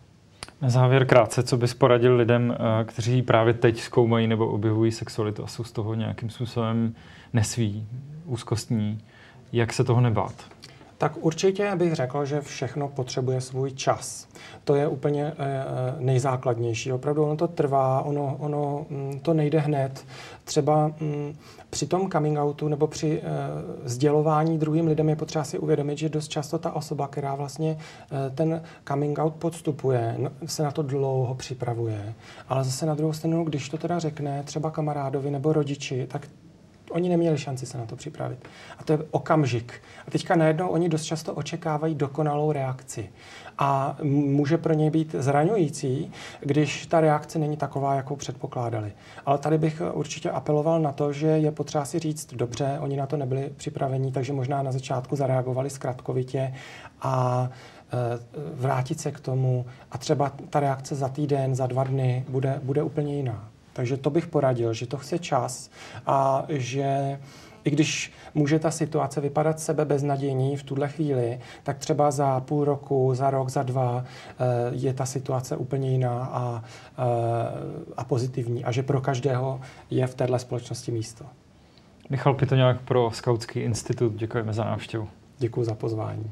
Na 0.64 0.70
závěr 0.70 1.06
krátce, 1.06 1.44
co 1.44 1.58
bys 1.58 1.74
poradil 1.74 2.16
lidem, 2.16 2.56
eh, 2.60 2.84
kteří 2.84 3.22
právě 3.22 3.54
teď 3.54 3.82
zkoumají 3.82 4.28
nebo 4.28 4.48
objevují 4.48 4.92
sexualitu 4.92 5.44
a 5.44 5.48
jsou 5.48 5.64
z 5.64 5.72
toho 5.72 5.94
nějakým 5.94 6.30
způsobem 6.30 6.96
nesví, 7.34 7.88
úzkostní, 8.26 9.00
jak 9.54 9.74
se 9.74 9.84
toho 9.84 10.02
nebát? 10.02 10.53
Tak 11.04 11.18
určitě 11.18 11.76
bych 11.76 11.94
řekl, 11.94 12.26
že 12.26 12.42
všechno 12.42 12.88
potřebuje 12.88 13.42
svůj 13.42 13.72
čas. 13.72 14.28
To 14.64 14.76
je 14.76 14.88
úplně 14.88 15.26
eh, 15.26 15.34
eh, 15.38 15.66
nejzákladnější. 16.00 16.92
Opravdu 16.92 17.24
ono 17.24 17.36
to 17.36 17.48
trvá, 17.48 18.02
ono, 18.02 18.36
ono 18.40 18.86
mm, 18.90 19.20
to 19.20 19.34
nejde 19.34 19.60
hned. 19.60 20.06
Třeba 20.44 20.88
mm, 20.88 21.36
při 21.70 21.88
tom 21.88 22.12
coming 22.12 22.40
outu 22.40 22.68
nebo 22.68 22.88
při 22.88 23.22
uh, 23.22 23.28
sdělování 23.86 24.58
druhým 24.58 24.88
lidem 24.88 25.10
je 25.10 25.16
potřeba 25.16 25.44
si 25.44 25.60
uvědomit, 25.60 25.98
že 25.98 26.10
dost 26.10 26.28
často 26.28 26.60
ta 26.60 26.72
osoba, 26.72 27.08
která 27.08 27.36
vlastně 27.36 27.78
uh, 27.78 28.36
ten 28.36 28.62
coming 28.88 29.20
out 29.20 29.34
podstupuje, 29.34 30.18
se 30.46 30.64
na 30.64 30.72
to 30.72 30.84
dlouho 30.84 31.36
připravuje. 31.36 32.14
Ale 32.50 32.64
zase 32.64 32.86
na 32.86 32.96
druhou 32.96 33.14
stranu, 33.14 33.44
když 33.44 33.70
to 33.70 33.78
teda 33.78 34.00
řekne 34.00 34.44
třeba 34.44 34.72
kamarádovi 34.72 35.32
nebo 35.32 35.54
rodiči, 35.54 36.08
tak 36.08 36.28
oni 36.94 37.10
neměli 37.10 37.38
šanci 37.38 37.66
se 37.66 37.78
na 37.78 37.86
to 37.86 37.96
připravit. 37.96 38.48
A 38.78 38.84
to 38.84 38.94
je 38.94 39.00
okamžik. 39.12 39.74
A 40.08 40.12
teďka 40.12 40.36
najednou 40.36 40.68
oni 40.68 40.90
dost 40.90 41.04
často 41.04 41.34
očekávají 41.34 41.96
dokonalou 41.96 42.52
reakci. 42.52 43.10
A 43.58 43.98
může 44.04 44.58
pro 44.58 44.74
ně 44.74 44.92
být 44.92 45.16
zraňující, 45.20 46.12
když 46.42 46.86
ta 46.86 47.02
reakce 47.02 47.40
není 47.40 47.58
taková, 47.58 47.96
jakou 47.96 48.16
předpokládali. 48.16 48.92
Ale 49.26 49.38
tady 49.38 49.58
bych 49.58 49.82
určitě 49.94 50.32
apeloval 50.32 50.82
na 50.82 50.92
to, 50.92 51.14
že 51.14 51.28
je 51.28 51.52
potřeba 51.52 51.86
si 51.86 52.00
říct, 52.00 52.34
dobře, 52.34 52.78
oni 52.80 52.98
na 52.98 53.06
to 53.06 53.18
nebyli 53.18 53.52
připraveni, 53.58 54.12
takže 54.12 54.34
možná 54.34 54.64
na 54.64 54.72
začátku 54.72 55.16
zareagovali 55.16 55.70
zkratkovitě 55.70 56.54
a 57.02 57.50
e, 57.94 57.98
vrátit 58.54 59.00
se 59.00 59.12
k 59.12 59.20
tomu 59.20 59.66
a 59.92 59.98
třeba 59.98 60.32
ta 60.50 60.60
reakce 60.60 60.96
za 60.96 61.10
týden, 61.10 61.56
za 61.56 61.68
dva 61.68 61.84
dny 61.84 62.26
bude, 62.30 62.60
bude 62.64 62.84
úplně 62.84 63.16
jiná. 63.16 63.53
Takže 63.74 63.98
to 63.98 64.10
bych 64.10 64.28
poradil, 64.28 64.74
že 64.74 64.88
to 64.88 64.98
chce 64.98 65.20
čas 65.20 65.70
a 66.06 66.46
že 66.50 67.20
i 67.64 67.70
když 67.70 68.12
může 68.34 68.60
ta 68.60 68.72
situace 68.72 69.22
vypadat 69.22 69.60
sebe 69.60 69.86
beznadějní 69.86 70.58
v 70.58 70.64
tuhle 70.64 70.90
chvíli, 70.90 71.40
tak 71.64 71.78
třeba 71.78 72.12
za 72.12 72.40
půl 72.40 72.66
roku, 72.66 73.16
za 73.16 73.30
rok, 73.30 73.50
za 73.50 73.64
dva 73.64 74.04
eh, 74.06 74.36
je 74.72 74.94
ta 74.94 75.06
situace 75.06 75.58
úplně 75.58 75.92
jiná 75.92 76.26
a, 76.26 76.64
eh, 76.98 77.04
a 77.98 78.04
pozitivní 78.04 78.66
a 78.66 78.72
že 78.72 78.84
pro 78.84 79.02
každého 79.02 79.62
je 79.90 80.08
v 80.08 80.16
této 80.16 80.40
společnosti 80.40 80.92
místo. 80.92 81.26
Michal 82.10 82.34
Pitoňák 82.34 82.82
pro 82.82 83.12
Skautský 83.14 83.60
institut, 83.60 84.14
děkujeme 84.14 84.54
za 84.54 84.64
návštěvu. 84.64 85.10
Děkuji 85.38 85.64
za 85.64 85.76
pozvání. 85.76 86.32